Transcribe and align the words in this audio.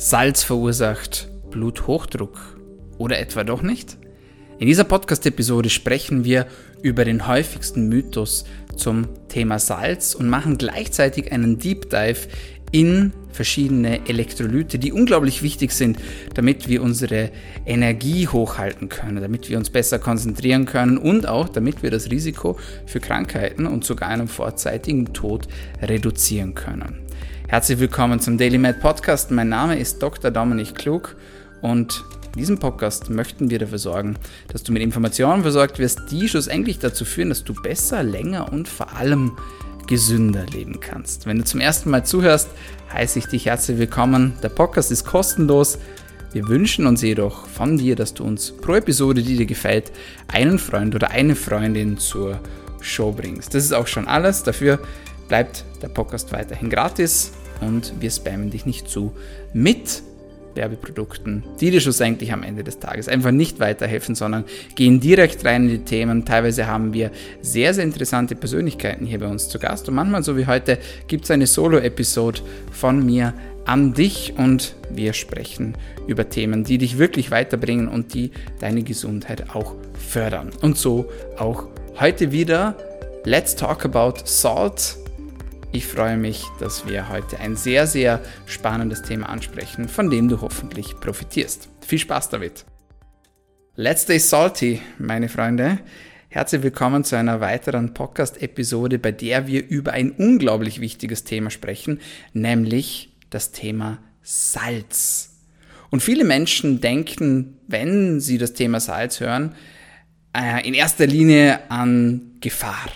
Salz 0.00 0.44
verursacht 0.44 1.28
Bluthochdruck 1.50 2.38
oder 2.98 3.18
etwa 3.18 3.42
doch 3.42 3.62
nicht? 3.62 3.98
In 4.60 4.68
dieser 4.68 4.84
Podcast-Episode 4.84 5.70
sprechen 5.70 6.22
wir 6.22 6.46
über 6.82 7.04
den 7.04 7.26
häufigsten 7.26 7.88
Mythos 7.88 8.44
zum 8.76 9.08
Thema 9.26 9.58
Salz 9.58 10.14
und 10.14 10.28
machen 10.28 10.56
gleichzeitig 10.56 11.32
einen 11.32 11.58
Deep 11.58 11.90
Dive 11.90 12.28
in 12.70 13.12
verschiedene 13.32 14.08
Elektrolyte, 14.08 14.78
die 14.78 14.92
unglaublich 14.92 15.42
wichtig 15.42 15.72
sind, 15.72 15.98
damit 16.32 16.68
wir 16.68 16.80
unsere 16.82 17.32
Energie 17.66 18.28
hochhalten 18.28 18.88
können, 18.88 19.20
damit 19.20 19.50
wir 19.50 19.58
uns 19.58 19.68
besser 19.68 19.98
konzentrieren 19.98 20.64
können 20.64 20.96
und 20.96 21.26
auch 21.26 21.48
damit 21.48 21.82
wir 21.82 21.90
das 21.90 22.08
Risiko 22.08 22.56
für 22.86 23.00
Krankheiten 23.00 23.66
und 23.66 23.82
sogar 23.82 24.10
einen 24.10 24.28
vorzeitigen 24.28 25.12
Tod 25.12 25.48
reduzieren 25.82 26.54
können. 26.54 27.07
Herzlich 27.50 27.78
willkommen 27.78 28.20
zum 28.20 28.36
Daily 28.36 28.58
Med 28.58 28.78
Podcast. 28.78 29.30
Mein 29.30 29.48
Name 29.48 29.78
ist 29.78 30.02
Dr. 30.02 30.30
Dominik 30.30 30.74
Klug 30.74 31.16
und 31.62 32.04
in 32.26 32.40
diesem 32.40 32.58
Podcast 32.58 33.08
möchten 33.08 33.48
wir 33.48 33.58
dafür 33.58 33.78
sorgen, 33.78 34.16
dass 34.52 34.64
du 34.64 34.70
mit 34.70 34.82
Informationen 34.82 35.40
versorgt 35.40 35.78
wirst, 35.78 35.98
die 36.10 36.28
schlussendlich 36.28 36.78
dazu 36.78 37.06
führen, 37.06 37.30
dass 37.30 37.44
du 37.44 37.54
besser, 37.54 38.02
länger 38.02 38.52
und 38.52 38.68
vor 38.68 38.92
allem 38.94 39.38
gesünder 39.86 40.44
leben 40.44 40.78
kannst. 40.80 41.24
Wenn 41.24 41.38
du 41.38 41.44
zum 41.44 41.60
ersten 41.60 41.88
Mal 41.88 42.04
zuhörst, 42.04 42.50
heiße 42.92 43.18
ich 43.18 43.26
dich 43.28 43.46
herzlich 43.46 43.78
willkommen. 43.78 44.34
Der 44.42 44.50
Podcast 44.50 44.92
ist 44.92 45.06
kostenlos. 45.06 45.78
Wir 46.32 46.48
wünschen 46.48 46.86
uns 46.86 47.00
jedoch 47.00 47.46
von 47.46 47.78
dir, 47.78 47.96
dass 47.96 48.12
du 48.12 48.24
uns 48.24 48.52
pro 48.52 48.74
Episode, 48.74 49.22
die 49.22 49.38
dir 49.38 49.46
gefällt, 49.46 49.90
einen 50.30 50.58
Freund 50.58 50.94
oder 50.94 51.12
eine 51.12 51.34
Freundin 51.34 51.96
zur 51.96 52.40
Show 52.82 53.10
bringst. 53.10 53.54
Das 53.54 53.64
ist 53.64 53.72
auch 53.72 53.86
schon 53.86 54.06
alles. 54.06 54.42
Dafür 54.42 54.80
bleibt 55.28 55.64
der 55.80 55.88
Podcast 55.88 56.30
weiterhin 56.32 56.68
gratis 56.68 57.32
und 57.60 57.92
wir 58.00 58.10
spammen 58.10 58.50
dich 58.50 58.66
nicht 58.66 58.88
zu 58.88 59.12
mit 59.52 60.02
Werbeprodukten, 60.58 61.44
die 61.60 61.70
dir 61.70 61.80
schlussendlich 61.80 62.32
am 62.32 62.42
Ende 62.42 62.64
des 62.64 62.78
Tages 62.78 63.08
einfach 63.08 63.30
nicht 63.30 63.60
weiterhelfen, 63.60 64.14
sondern 64.14 64.44
gehen 64.74 65.00
direkt 65.00 65.44
rein 65.44 65.64
in 65.64 65.68
die 65.70 65.78
Themen. 65.84 66.24
Teilweise 66.24 66.66
haben 66.66 66.92
wir 66.92 67.10
sehr, 67.40 67.72
sehr 67.72 67.84
interessante 67.84 68.34
Persönlichkeiten 68.34 69.06
hier 69.06 69.20
bei 69.20 69.28
uns 69.28 69.48
zu 69.48 69.58
Gast 69.58 69.88
und 69.88 69.94
manchmal, 69.94 70.22
so 70.22 70.36
wie 70.36 70.46
heute, 70.46 70.78
gibt 71.06 71.24
es 71.24 71.30
eine 71.30 71.46
Solo-Episode 71.46 72.40
von 72.72 73.06
mir 73.06 73.32
an 73.64 73.92
dich 73.92 74.34
und 74.36 74.74
wir 74.90 75.12
sprechen 75.12 75.76
über 76.06 76.28
Themen, 76.28 76.64
die 76.64 76.78
dich 76.78 76.98
wirklich 76.98 77.30
weiterbringen 77.30 77.88
und 77.88 78.14
die 78.14 78.32
deine 78.60 78.82
Gesundheit 78.82 79.54
auch 79.54 79.74
fördern. 79.94 80.50
Und 80.62 80.76
so 80.76 81.10
auch 81.38 81.66
heute 82.00 82.32
wieder. 82.32 82.76
Let's 83.24 83.54
talk 83.54 83.84
about 83.84 84.24
salt 84.24 84.96
ich 85.72 85.86
freue 85.86 86.16
mich, 86.16 86.44
dass 86.60 86.86
wir 86.86 87.08
heute 87.08 87.40
ein 87.40 87.56
sehr, 87.56 87.86
sehr 87.86 88.22
spannendes 88.46 89.02
Thema 89.02 89.28
ansprechen, 89.28 89.88
von 89.88 90.10
dem 90.10 90.28
du 90.28 90.40
hoffentlich 90.40 90.98
profitierst. 90.98 91.68
Viel 91.86 91.98
Spaß 91.98 92.30
damit! 92.30 92.64
Let's 93.76 94.02
Stay 94.02 94.18
Salty, 94.18 94.80
meine 94.98 95.28
Freunde. 95.28 95.78
Herzlich 96.30 96.62
willkommen 96.62 97.04
zu 97.04 97.16
einer 97.16 97.40
weiteren 97.40 97.94
Podcast-Episode, 97.94 98.98
bei 98.98 99.12
der 99.12 99.46
wir 99.46 99.66
über 99.66 99.92
ein 99.92 100.10
unglaublich 100.10 100.80
wichtiges 100.80 101.24
Thema 101.24 101.50
sprechen, 101.50 102.00
nämlich 102.32 103.16
das 103.30 103.52
Thema 103.52 103.98
Salz. 104.22 105.36
Und 105.90 106.02
viele 106.02 106.24
Menschen 106.24 106.80
denken, 106.80 107.58
wenn 107.66 108.20
sie 108.20 108.38
das 108.38 108.54
Thema 108.54 108.80
Salz 108.80 109.20
hören, 109.20 109.54
äh, 110.34 110.66
in 110.66 110.74
erster 110.74 111.06
Linie 111.06 111.70
an 111.70 112.32
Gefahr. 112.40 112.90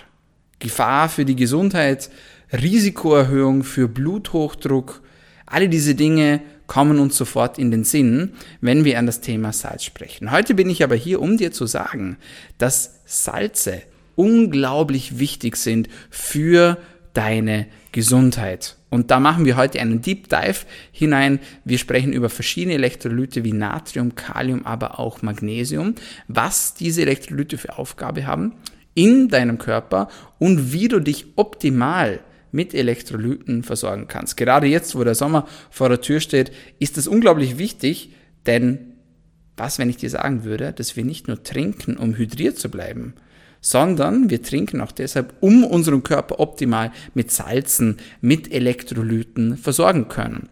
Gefahr 0.59 1.09
für 1.09 1.25
die 1.25 1.35
Gesundheit, 1.35 2.09
Risikoerhöhung 2.53 3.63
für 3.63 3.87
Bluthochdruck, 3.87 5.01
alle 5.45 5.69
diese 5.69 5.95
Dinge 5.95 6.41
kommen 6.67 6.99
uns 6.99 7.17
sofort 7.17 7.57
in 7.57 7.71
den 7.71 7.83
Sinn, 7.83 8.33
wenn 8.61 8.85
wir 8.85 8.99
an 8.99 9.05
das 9.05 9.21
Thema 9.21 9.51
Salz 9.53 9.83
sprechen. 9.83 10.31
Heute 10.31 10.53
bin 10.53 10.69
ich 10.69 10.83
aber 10.83 10.95
hier, 10.95 11.21
um 11.21 11.37
dir 11.37 11.51
zu 11.51 11.65
sagen, 11.65 12.17
dass 12.57 13.01
Salze 13.05 13.81
unglaublich 14.15 15.19
wichtig 15.19 15.57
sind 15.57 15.89
für 16.09 16.77
deine 17.13 17.67
Gesundheit. 17.91 18.77
Und 18.89 19.09
da 19.09 19.19
machen 19.19 19.45
wir 19.45 19.57
heute 19.57 19.79
einen 19.79 20.01
Deep 20.01 20.29
Dive 20.29 20.65
hinein. 20.91 21.39
Wir 21.65 21.79
sprechen 21.79 22.13
über 22.13 22.29
verschiedene 22.29 22.75
Elektrolyte 22.75 23.43
wie 23.43 23.53
Natrium, 23.53 24.15
Kalium, 24.15 24.65
aber 24.65 24.99
auch 24.99 25.23
Magnesium, 25.23 25.95
was 26.27 26.75
diese 26.75 27.01
Elektrolyte 27.01 27.57
für 27.57 27.77
Aufgabe 27.77 28.27
haben 28.27 28.53
in 28.93 29.29
deinem 29.29 29.57
Körper 29.57 30.09
und 30.37 30.71
wie 30.71 30.87
du 30.87 30.99
dich 30.99 31.25
optimal 31.35 32.19
mit 32.53 32.73
Elektrolyten 32.73 33.63
versorgen 33.63 34.07
kannst. 34.07 34.37
Gerade 34.37 34.67
jetzt, 34.67 34.95
wo 34.95 35.03
der 35.03 35.15
Sommer 35.15 35.47
vor 35.69 35.89
der 35.89 35.99
Tür 35.99 36.21
steht, 36.21 36.51
ist 36.79 36.95
das 36.95 37.07
unglaublich 37.07 37.57
wichtig, 37.57 38.11
denn 38.45 38.93
was, 39.57 39.79
wenn 39.79 39.89
ich 39.89 39.97
dir 39.97 40.09
sagen 40.09 40.45
würde, 40.45 40.71
dass 40.71 40.95
wir 40.95 41.03
nicht 41.03 41.27
nur 41.27 41.43
trinken, 41.43 41.97
um 41.97 42.15
hydriert 42.15 42.57
zu 42.57 42.69
bleiben, 42.69 43.15
sondern 43.61 44.29
wir 44.29 44.41
trinken 44.41 44.81
auch 44.81 44.91
deshalb, 44.91 45.33
um 45.39 45.63
unseren 45.63 46.03
Körper 46.03 46.39
optimal 46.39 46.91
mit 47.13 47.31
Salzen, 47.31 47.97
mit 48.21 48.51
Elektrolyten 48.51 49.57
versorgen 49.57 50.07
können. 50.09 50.49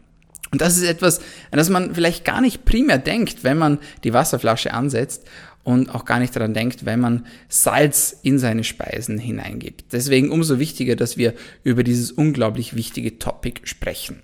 Und 0.51 0.61
das 0.61 0.77
ist 0.77 0.83
etwas, 0.83 1.19
an 1.51 1.57
das 1.57 1.69
man 1.69 1.95
vielleicht 1.95 2.25
gar 2.25 2.41
nicht 2.41 2.65
primär 2.65 2.97
denkt, 2.97 3.43
wenn 3.43 3.57
man 3.57 3.79
die 4.03 4.13
Wasserflasche 4.13 4.73
ansetzt 4.73 5.25
und 5.63 5.93
auch 5.93 6.05
gar 6.05 6.19
nicht 6.19 6.35
daran 6.35 6.53
denkt, 6.53 6.85
wenn 6.85 6.99
man 6.99 7.25
Salz 7.47 8.17
in 8.23 8.39
seine 8.39 8.63
Speisen 8.63 9.17
hineingibt. 9.17 9.85
Deswegen 9.91 10.31
umso 10.31 10.59
wichtiger, 10.59 10.95
dass 10.95 11.17
wir 11.17 11.33
über 11.63 11.83
dieses 11.83 12.11
unglaublich 12.11 12.75
wichtige 12.75 13.19
Topic 13.19 13.61
sprechen. 13.63 14.21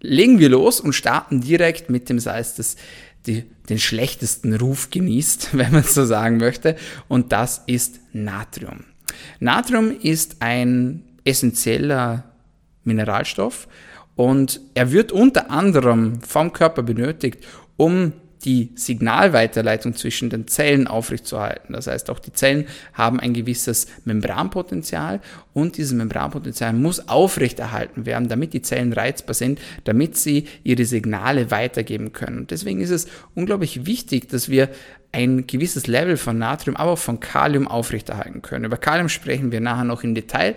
Legen 0.00 0.38
wir 0.38 0.48
los 0.48 0.80
und 0.80 0.92
starten 0.92 1.40
direkt 1.40 1.88
mit 1.88 2.08
dem 2.08 2.18
Salz, 2.18 2.54
das 2.54 2.76
die, 3.26 3.44
den 3.68 3.78
schlechtesten 3.78 4.54
Ruf 4.54 4.90
genießt, 4.90 5.50
wenn 5.56 5.72
man 5.72 5.82
so 5.82 6.04
sagen 6.04 6.38
möchte, 6.38 6.76
und 7.08 7.32
das 7.32 7.62
ist 7.66 8.00
Natrium. 8.12 8.84
Natrium 9.40 9.92
ist 10.00 10.36
ein 10.40 11.02
essentieller 11.24 12.24
Mineralstoff 12.84 13.66
und 14.14 14.60
er 14.74 14.92
wird 14.92 15.12
unter 15.12 15.50
anderem 15.50 16.20
vom 16.22 16.52
Körper 16.52 16.82
benötigt, 16.82 17.44
um 17.76 18.12
die 18.46 18.70
Signalweiterleitung 18.76 19.94
zwischen 19.96 20.30
den 20.30 20.46
Zellen 20.46 20.86
aufrechtzuerhalten. 20.86 21.72
Das 21.72 21.88
heißt, 21.88 22.08
auch 22.10 22.20
die 22.20 22.32
Zellen 22.32 22.66
haben 22.94 23.18
ein 23.18 23.34
gewisses 23.34 23.88
Membranpotenzial 24.04 25.20
und 25.52 25.76
dieses 25.76 25.92
Membranpotenzial 25.92 26.72
muss 26.72 27.08
aufrechterhalten 27.08 28.06
werden, 28.06 28.28
damit 28.28 28.52
die 28.52 28.62
Zellen 28.62 28.92
reizbar 28.92 29.34
sind, 29.34 29.60
damit 29.82 30.16
sie 30.16 30.46
ihre 30.62 30.84
Signale 30.84 31.50
weitergeben 31.50 32.12
können. 32.12 32.38
Und 32.38 32.52
deswegen 32.52 32.80
ist 32.80 32.90
es 32.90 33.08
unglaublich 33.34 33.84
wichtig, 33.84 34.28
dass 34.28 34.48
wir 34.48 34.68
ein 35.10 35.46
gewisses 35.48 35.88
Level 35.88 36.16
von 36.16 36.38
Natrium, 36.38 36.76
aber 36.76 36.92
auch 36.92 36.98
von 36.98 37.18
Kalium 37.18 37.66
aufrechterhalten 37.66 38.42
können. 38.42 38.66
Über 38.66 38.76
Kalium 38.76 39.08
sprechen 39.08 39.50
wir 39.50 39.60
nachher 39.60 39.84
noch 39.84 40.04
im 40.04 40.14
Detail. 40.14 40.54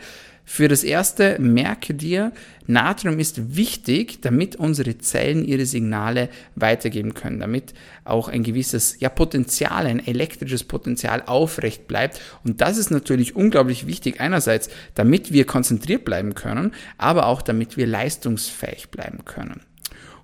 Für 0.51 0.67
das 0.67 0.83
erste 0.83 1.37
merke 1.39 1.93
dir, 1.93 2.31
Natrium 2.65 3.19
ist 3.19 3.55
wichtig, 3.55 4.19
damit 4.23 4.55
unsere 4.55 4.97
Zellen 4.97 5.45
ihre 5.45 5.67
Signale 5.67 6.27
weitergeben 6.55 7.13
können, 7.13 7.39
damit 7.39 7.75
auch 8.03 8.29
ein 8.29 8.41
gewisses 8.41 8.99
ja, 8.99 9.09
Potenzial, 9.09 9.85
ein 9.85 10.03
elektrisches 10.03 10.63
Potenzial 10.63 11.21
aufrecht 11.27 11.87
bleibt. 11.87 12.19
Und 12.43 12.61
das 12.61 12.79
ist 12.79 12.89
natürlich 12.89 13.35
unglaublich 13.35 13.85
wichtig, 13.85 14.21
einerseits, 14.21 14.71
damit 14.95 15.31
wir 15.31 15.45
konzentriert 15.45 16.03
bleiben 16.03 16.33
können, 16.33 16.73
aber 16.97 17.27
auch 17.27 17.43
damit 17.43 17.77
wir 17.77 17.85
leistungsfähig 17.85 18.89
bleiben 18.89 19.25
können. 19.25 19.61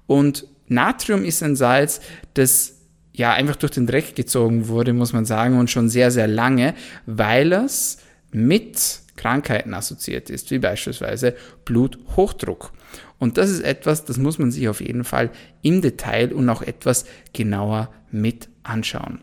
Und 0.07 0.47
Natrium 0.67 1.23
ist 1.23 1.43
ein 1.43 1.55
Salz, 1.55 2.01
das 2.33 2.79
ja 3.13 3.31
einfach 3.31 3.57
durch 3.57 3.73
den 3.73 3.85
Dreck 3.85 4.15
gezogen 4.15 4.69
wurde, 4.69 4.91
muss 4.91 5.13
man 5.13 5.25
sagen, 5.25 5.59
und 5.59 5.69
schon 5.69 5.87
sehr, 5.87 6.09
sehr 6.09 6.27
lange, 6.27 6.73
weil 7.05 7.53
es 7.53 7.99
mit 8.31 9.04
Krankheiten 9.15 9.73
assoziiert 9.73 10.29
ist, 10.29 10.51
wie 10.51 10.59
beispielsweise 10.59 11.35
Bluthochdruck. 11.63 12.71
Und 13.17 13.37
das 13.37 13.49
ist 13.49 13.61
etwas, 13.61 14.05
das 14.05 14.17
muss 14.17 14.39
man 14.39 14.51
sich 14.51 14.67
auf 14.67 14.81
jeden 14.81 15.03
Fall 15.03 15.31
im 15.61 15.81
Detail 15.81 16.33
und 16.33 16.49
auch 16.49 16.61
etwas 16.61 17.05
genauer 17.33 17.91
mit 18.11 18.49
anschauen. 18.63 19.21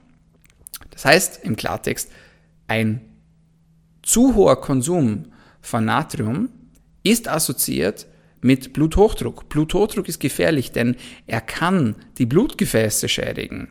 Das 0.90 1.04
heißt 1.04 1.44
im 1.44 1.56
Klartext, 1.56 2.10
ein 2.68 3.00
zu 4.02 4.34
hoher 4.34 4.60
Konsum 4.60 5.26
von 5.60 5.84
Natrium 5.84 6.48
ist 7.02 7.28
assoziiert 7.28 8.06
mit 8.40 8.72
Bluthochdruck. 8.72 9.48
Bluthochdruck 9.48 10.08
ist 10.08 10.20
gefährlich, 10.20 10.72
denn 10.72 10.96
er 11.26 11.40
kann 11.40 11.94
die 12.18 12.26
Blutgefäße 12.26 13.08
schädigen. 13.08 13.68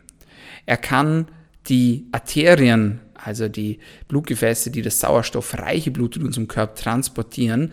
Er 0.66 0.78
kann 0.78 1.28
die 1.68 2.06
Arterien 2.12 3.00
also 3.24 3.48
die 3.48 3.78
Blutgefäße, 4.08 4.70
die 4.70 4.82
das 4.82 5.00
sauerstoffreiche 5.00 5.90
Blut 5.90 6.16
in 6.16 6.24
unserem 6.24 6.48
Körper 6.48 6.74
transportieren, 6.74 7.72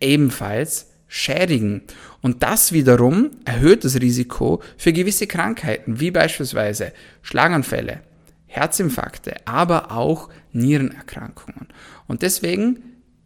ebenfalls 0.00 0.90
schädigen. 1.08 1.82
Und 2.20 2.42
das 2.42 2.72
wiederum 2.72 3.30
erhöht 3.44 3.84
das 3.84 4.00
Risiko 4.00 4.62
für 4.76 4.92
gewisse 4.92 5.26
Krankheiten, 5.26 6.00
wie 6.00 6.10
beispielsweise 6.10 6.92
Schlaganfälle, 7.22 8.00
Herzinfarkte, 8.46 9.34
aber 9.46 9.90
auch 9.92 10.28
Nierenerkrankungen. 10.52 11.68
Und 12.06 12.22
deswegen 12.22 12.82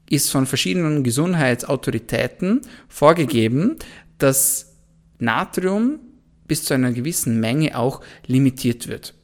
ist 0.09 0.31
von 0.31 0.47
verschiedenen 0.47 1.03
Gesundheitsautoritäten 1.03 2.61
vorgegeben, 2.88 3.77
dass 4.19 4.77
Natrium 5.19 5.99
bis 6.47 6.65
zu 6.65 6.75
einer 6.75 6.93
gewissen 6.93 7.41
Menge 7.41 7.77
auch 7.79 8.03
limitiert 8.27 8.88
wird. 8.88 9.15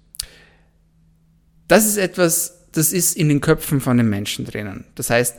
Das 1.70 1.86
ist 1.86 1.98
etwas, 1.98 2.66
das 2.72 2.92
ist 2.92 3.16
in 3.16 3.28
den 3.28 3.40
Köpfen 3.40 3.80
von 3.80 3.96
den 3.96 4.10
Menschen 4.10 4.44
drinnen. 4.44 4.86
Das 4.96 5.08
heißt, 5.08 5.36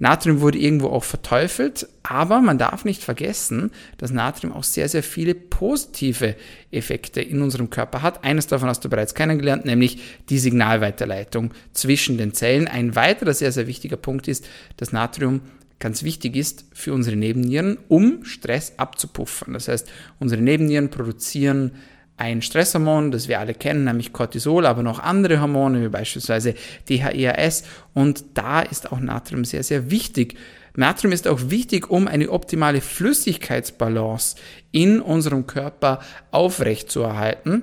Natrium 0.00 0.40
wurde 0.40 0.58
irgendwo 0.58 0.88
auch 0.88 1.04
verteufelt, 1.04 1.88
aber 2.02 2.40
man 2.40 2.58
darf 2.58 2.84
nicht 2.84 3.04
vergessen, 3.04 3.70
dass 3.96 4.10
Natrium 4.10 4.52
auch 4.52 4.64
sehr, 4.64 4.88
sehr 4.88 5.04
viele 5.04 5.36
positive 5.36 6.34
Effekte 6.72 7.20
in 7.20 7.42
unserem 7.42 7.70
Körper 7.70 8.02
hat. 8.02 8.24
Eines 8.24 8.48
davon 8.48 8.68
hast 8.68 8.84
du 8.84 8.88
bereits 8.88 9.14
kennengelernt, 9.14 9.66
nämlich 9.66 10.00
die 10.30 10.40
Signalweiterleitung 10.40 11.54
zwischen 11.74 12.18
den 12.18 12.34
Zellen. 12.34 12.66
Ein 12.66 12.96
weiterer 12.96 13.32
sehr, 13.32 13.52
sehr 13.52 13.68
wichtiger 13.68 13.96
Punkt 13.96 14.26
ist, 14.26 14.48
dass 14.78 14.90
Natrium 14.90 15.42
ganz 15.78 16.02
wichtig 16.02 16.34
ist 16.34 16.64
für 16.72 16.92
unsere 16.92 17.14
Nebennieren, 17.14 17.78
um 17.86 18.24
Stress 18.24 18.72
abzupuffern. 18.78 19.54
Das 19.54 19.68
heißt, 19.68 19.88
unsere 20.18 20.42
Nebennieren 20.42 20.90
produzieren 20.90 21.70
ein 22.18 22.42
Stresshormon, 22.42 23.10
das 23.12 23.28
wir 23.28 23.38
alle 23.38 23.54
kennen, 23.54 23.84
nämlich 23.84 24.12
Cortisol, 24.12 24.66
aber 24.66 24.82
noch 24.82 24.98
andere 24.98 25.40
Hormone, 25.40 25.82
wie 25.82 25.88
beispielsweise 25.88 26.54
DHEAS. 26.88 27.62
Und 27.94 28.24
da 28.34 28.60
ist 28.60 28.92
auch 28.92 29.00
Natrium 29.00 29.44
sehr, 29.44 29.62
sehr 29.62 29.90
wichtig. 29.90 30.36
Natrium 30.74 31.12
ist 31.12 31.28
auch 31.28 31.50
wichtig, 31.50 31.90
um 31.90 32.08
eine 32.08 32.30
optimale 32.30 32.80
Flüssigkeitsbalance 32.80 34.36
in 34.72 35.00
unserem 35.00 35.46
Körper 35.46 36.00
aufrechtzuerhalten. 36.30 37.62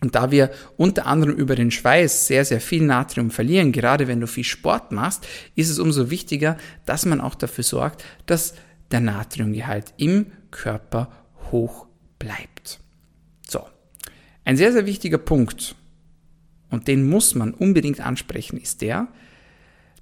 Und 0.00 0.16
da 0.16 0.30
wir 0.32 0.50
unter 0.76 1.06
anderem 1.06 1.36
über 1.36 1.54
den 1.54 1.70
Schweiß 1.70 2.26
sehr, 2.26 2.44
sehr 2.44 2.60
viel 2.60 2.84
Natrium 2.84 3.30
verlieren, 3.30 3.70
gerade 3.70 4.08
wenn 4.08 4.20
du 4.20 4.26
viel 4.26 4.44
Sport 4.44 4.90
machst, 4.90 5.26
ist 5.54 5.70
es 5.70 5.78
umso 5.78 6.10
wichtiger, 6.10 6.56
dass 6.86 7.06
man 7.06 7.20
auch 7.20 7.36
dafür 7.36 7.62
sorgt, 7.62 8.04
dass 8.26 8.54
der 8.90 9.00
Natriumgehalt 9.00 9.94
im 9.96 10.26
Körper 10.50 11.10
hoch 11.50 11.86
bleibt. 12.18 12.81
Ein 14.44 14.56
sehr, 14.56 14.72
sehr 14.72 14.86
wichtiger 14.86 15.18
Punkt, 15.18 15.76
und 16.72 16.88
den 16.88 17.08
muss 17.08 17.34
man 17.34 17.52
unbedingt 17.52 18.00
ansprechen, 18.00 18.58
ist 18.58 18.80
der, 18.80 19.08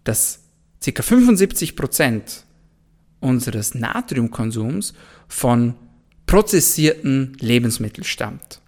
dass 0.05 0.45
ca. 0.83 1.03
75 1.03 1.75
Prozent 1.75 2.45
unseres 3.19 3.75
Natriumkonsums 3.75 4.95
von 5.27 5.75
prozessierten 6.27 7.37
Lebensmitteln 7.41 8.05
stammt. 8.05 8.61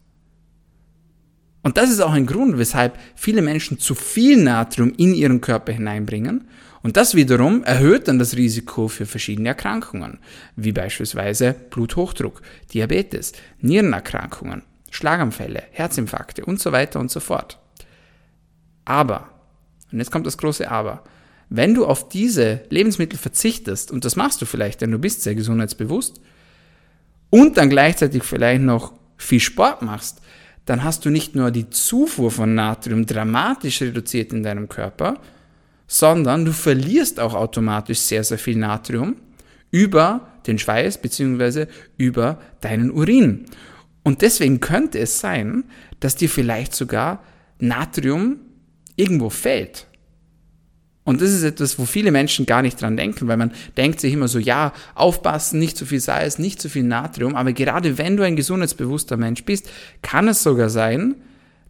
Und 1.62 1.76
das 1.76 1.90
ist 1.90 2.00
auch 2.00 2.10
ein 2.10 2.26
Grund, 2.26 2.58
weshalb 2.58 2.98
viele 3.14 3.40
Menschen 3.40 3.78
zu 3.78 3.94
viel 3.94 4.42
Natrium 4.42 4.92
in 4.96 5.14
ihren 5.14 5.40
Körper 5.40 5.72
hineinbringen. 5.72 6.48
Und 6.82 6.96
das 6.96 7.14
wiederum 7.14 7.62
erhöht 7.62 8.08
dann 8.08 8.18
das 8.18 8.36
Risiko 8.36 8.88
für 8.88 9.06
verschiedene 9.06 9.50
Erkrankungen, 9.50 10.18
wie 10.56 10.72
beispielsweise 10.72 11.54
Bluthochdruck, 11.70 12.42
Diabetes, 12.74 13.32
Nierenerkrankungen, 13.60 14.62
Schlaganfälle, 14.92 15.62
Herzinfarkte 15.70 16.44
und 16.44 16.60
so 16.60 16.70
weiter 16.70 17.00
und 17.00 17.10
so 17.10 17.18
fort. 17.18 17.58
Aber, 18.84 19.30
und 19.90 19.98
jetzt 19.98 20.12
kommt 20.12 20.26
das 20.26 20.36
große 20.36 20.70
Aber, 20.70 21.02
wenn 21.48 21.74
du 21.74 21.86
auf 21.86 22.08
diese 22.08 22.60
Lebensmittel 22.68 23.18
verzichtest, 23.18 23.90
und 23.90 24.04
das 24.04 24.16
machst 24.16 24.40
du 24.42 24.46
vielleicht, 24.46 24.82
denn 24.82 24.90
du 24.90 24.98
bist 24.98 25.22
sehr 25.22 25.34
gesundheitsbewusst, 25.34 26.20
und 27.30 27.56
dann 27.56 27.70
gleichzeitig 27.70 28.22
vielleicht 28.22 28.62
noch 28.62 28.92
viel 29.16 29.40
Sport 29.40 29.80
machst, 29.80 30.20
dann 30.66 30.84
hast 30.84 31.04
du 31.06 31.10
nicht 31.10 31.34
nur 31.34 31.50
die 31.50 31.70
Zufuhr 31.70 32.30
von 32.30 32.54
Natrium 32.54 33.06
dramatisch 33.06 33.80
reduziert 33.80 34.32
in 34.32 34.42
deinem 34.42 34.68
Körper, 34.68 35.18
sondern 35.86 36.44
du 36.44 36.52
verlierst 36.52 37.18
auch 37.18 37.34
automatisch 37.34 38.00
sehr, 38.00 38.24
sehr 38.24 38.38
viel 38.38 38.56
Natrium 38.56 39.16
über 39.70 40.28
den 40.46 40.58
Schweiß 40.58 40.98
bzw. 40.98 41.66
über 41.96 42.38
deinen 42.60 42.90
Urin. 42.90 43.46
Und 44.02 44.22
deswegen 44.22 44.60
könnte 44.60 44.98
es 44.98 45.20
sein, 45.20 45.64
dass 46.00 46.16
dir 46.16 46.28
vielleicht 46.28 46.74
sogar 46.74 47.22
Natrium 47.58 48.40
irgendwo 48.96 49.30
fällt. 49.30 49.86
Und 51.04 51.20
das 51.20 51.30
ist 51.30 51.42
etwas, 51.42 51.78
wo 51.78 51.84
viele 51.84 52.12
Menschen 52.12 52.46
gar 52.46 52.62
nicht 52.62 52.80
dran 52.80 52.96
denken, 52.96 53.26
weil 53.26 53.36
man 53.36 53.52
denkt 53.76 54.00
sich 54.00 54.12
immer 54.12 54.28
so, 54.28 54.38
ja, 54.38 54.72
aufpassen, 54.94 55.58
nicht 55.58 55.76
zu 55.76 55.84
viel 55.84 56.00
Salz, 56.00 56.38
nicht 56.38 56.60
zu 56.60 56.68
viel 56.68 56.84
Natrium. 56.84 57.34
Aber 57.34 57.52
gerade 57.52 57.98
wenn 57.98 58.16
du 58.16 58.22
ein 58.22 58.36
gesundheitsbewusster 58.36 59.16
Mensch 59.16 59.44
bist, 59.44 59.68
kann 60.02 60.28
es 60.28 60.42
sogar 60.42 60.70
sein, 60.70 61.16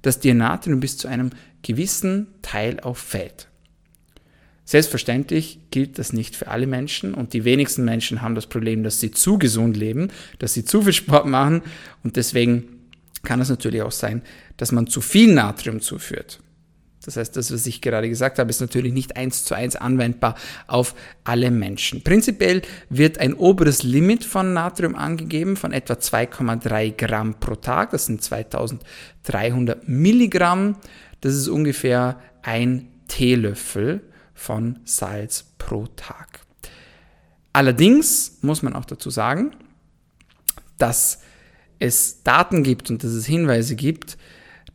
dass 0.03 0.21
dir 0.21 0.35
Natrium 0.35 0.81
bis 0.81 0.99
zu 0.99 1.09
einem 1.09 1.31
gewissen 1.63 2.27
Teil 2.43 2.81
auffällt. 2.81 3.49
Selbstverständlich 4.65 5.59
gilt 5.71 5.99
das 5.99 6.13
nicht 6.13 6.37
für 6.37 6.49
alle 6.49 6.67
Menschen 6.67 7.15
und 7.15 7.33
die 7.33 7.45
wenigsten 7.45 7.85
Menschen 7.85 8.23
haben 8.23 8.35
das 8.35 8.47
Problem, 8.47 8.85
dass 8.85 9.01
sie 9.01 9.11
zu 9.11 9.39
gesund 9.39 9.77
leben, 9.77 10.09
dass 10.39 10.55
sie 10.55 10.65
zu 10.65 10.83
viel 10.83 10.93
Sport 10.93 11.27
machen 11.27 11.63
und 12.05 12.17
deswegen 12.17 12.65
kann 13.23 13.41
es 13.41 13.49
natürlich 13.49 13.83
auch 13.83 13.93
sein, 13.93 14.23
dass 14.57 14.73
man 14.73 14.87
zu 14.87 15.01
viel 15.01 15.33
Natrium 15.35 15.81
zuführt. 15.81 16.41
Das 17.05 17.17
heißt, 17.17 17.37
das, 17.37 17.53
was 17.53 17.67
ich 17.67 17.81
gerade 17.81 18.09
gesagt 18.09 18.39
habe, 18.39 18.51
ist 18.51 18.61
natürlich 18.61 18.93
nicht 18.93 19.17
eins 19.17 19.45
zu 19.45 19.55
eins 19.55 19.75
anwendbar 19.75 20.37
auf 20.69 20.95
alle 21.25 21.51
Menschen. 21.51 22.03
Prinzipiell 22.03 22.63
wird 22.91 23.19
ein 23.19 23.35
oberes 23.35 23.83
Limit 23.83 24.23
von 24.23 24.53
Natrium 24.53 24.95
angegeben 24.95 25.57
von 25.57 25.73
etwa 25.73 25.95
2,3 25.95 26.93
Gramm 26.97 27.35
pro 27.41 27.57
Tag. 27.57 27.91
Das 27.91 28.07
sind 28.07 28.23
2300 28.23 29.89
Milligramm. 29.89 30.77
Das 31.21 31.35
ist 31.35 31.49
ungefähr 31.49 32.21
ein 32.43 32.87
Teelöffel 33.09 34.03
von 34.43 34.81
Salz 34.85 35.45
pro 35.57 35.87
Tag. 35.95 36.41
Allerdings 37.53 38.39
muss 38.43 38.63
man 38.63 38.75
auch 38.75 38.85
dazu 38.85 39.09
sagen, 39.09 39.53
dass 40.79 41.21
es 41.79 42.25
Daten 42.25 42.65
gibt 42.65 42.91
und 42.91 43.05
dass 43.05 43.13
es 43.13 43.25
Hinweise 43.25 43.77
gibt, 43.77 44.19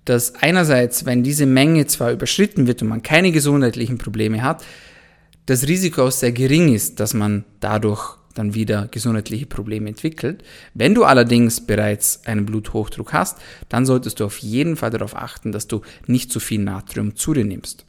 dass 0.05 0.35
einerseits, 0.35 1.05
wenn 1.05 1.21
diese 1.21 1.45
Menge 1.45 1.85
zwar 1.85 2.11
überschritten 2.11 2.65
wird 2.65 2.81
und 2.81 2.87
man 2.87 3.03
keine 3.03 3.31
gesundheitlichen 3.31 3.97
Probleme 3.97 4.41
hat, 4.41 4.63
das 5.47 5.67
Risiko 5.67 6.03
auch 6.03 6.11
sehr 6.11 6.31
gering 6.31 6.73
ist, 6.73 7.01
dass 7.01 7.13
man 7.13 7.43
dadurch 7.59 8.17
dann 8.35 8.53
wieder 8.53 8.87
gesundheitliche 8.89 9.47
Probleme 9.47 9.89
entwickelt. 9.89 10.43
Wenn 10.73 10.93
du 10.93 11.03
allerdings 11.03 11.65
bereits 11.65 12.25
einen 12.25 12.45
Bluthochdruck 12.45 13.11
hast, 13.11 13.39
dann 13.67 13.85
solltest 13.85 14.19
du 14.19 14.25
auf 14.25 14.37
jeden 14.37 14.77
Fall 14.77 14.91
darauf 14.91 15.15
achten, 15.15 15.51
dass 15.51 15.67
du 15.67 15.81
nicht 16.05 16.31
zu 16.31 16.39
viel 16.39 16.59
Natrium 16.59 17.15
zu 17.15 17.33
dir 17.33 17.45
nimmst. 17.45 17.86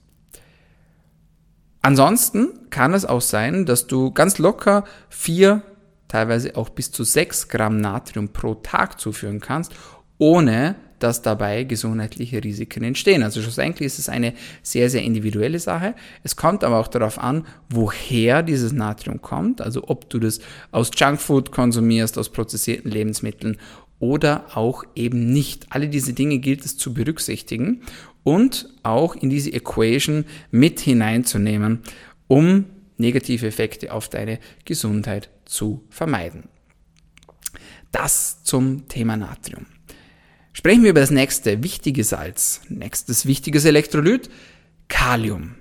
Ansonsten 1.88 2.50
kann 2.69 2.93
es 2.93 3.06
auch 3.06 3.23
sein, 3.23 3.64
dass 3.64 3.87
du 3.87 4.11
ganz 4.11 4.37
locker 4.37 4.85
vier, 5.08 5.62
teilweise 6.06 6.55
auch 6.55 6.69
bis 6.69 6.93
zu 6.93 7.02
sechs 7.02 7.49
Gramm 7.49 7.81
Natrium 7.81 8.29
pro 8.29 8.56
Tag 8.56 9.00
zuführen 9.00 9.40
kannst, 9.40 9.73
ohne 10.18 10.75
dass 10.99 11.23
dabei 11.23 11.64
gesundheitliche 11.64 12.45
Risiken 12.45 12.85
entstehen. 12.85 13.23
Also 13.23 13.40
schlussendlich 13.40 13.87
ist 13.87 13.99
es 13.99 14.11
eine 14.11 14.35
sehr, 14.62 14.90
sehr 14.90 15.00
individuelle 15.02 15.61
Sache. 15.61 15.95
Es 16.23 16.37
kommt 16.37 16.62
aber 16.62 16.78
auch 16.78 16.88
darauf 16.88 17.18
an, 17.18 17.47
woher 17.71 18.42
dieses 18.42 18.73
Natrium 18.73 19.23
kommt, 19.23 19.62
also 19.62 19.85
ob 19.88 20.11
du 20.11 20.18
das 20.18 20.40
aus 20.73 20.90
Junkfood 20.95 21.52
konsumierst, 21.52 22.18
aus 22.18 22.28
prozessierten 22.28 22.90
Lebensmitteln 22.90 23.57
oder 23.99 24.45
auch 24.54 24.85
eben 24.95 25.33
nicht. 25.33 25.68
Alle 25.71 25.88
diese 25.88 26.12
Dinge 26.12 26.38
gilt 26.38 26.66
es 26.66 26.76
zu 26.76 26.92
berücksichtigen 26.92 27.80
und 28.28 28.68
auch 28.82 29.16
in 29.16 29.30
diese 29.30 29.50
Equation 29.54 30.26
mit 30.50 30.80
hineinzunehmen, 30.80 31.80
um 32.26 32.66
negative 32.99 33.47
Effekte 33.47 33.90
auf 33.90 34.11
deine 34.11 34.38
Gesundheit 34.66 35.30
zu 35.47 35.82
vermeiden. 35.88 36.50
Das 37.90 38.44
zum 38.44 38.87
Thema 38.87 39.16
Natrium. 39.16 39.64
Sprechen 40.52 40.82
wir 40.82 40.90
über 40.90 41.00
das 41.00 41.11
nächste 41.11 41.62
wichtige 41.62 42.04
Salz. 42.04 42.61
Nächstes 42.68 43.25
wichtiges 43.25 43.64
Elektrolyt, 43.64 44.28
Kalium. 44.88 45.54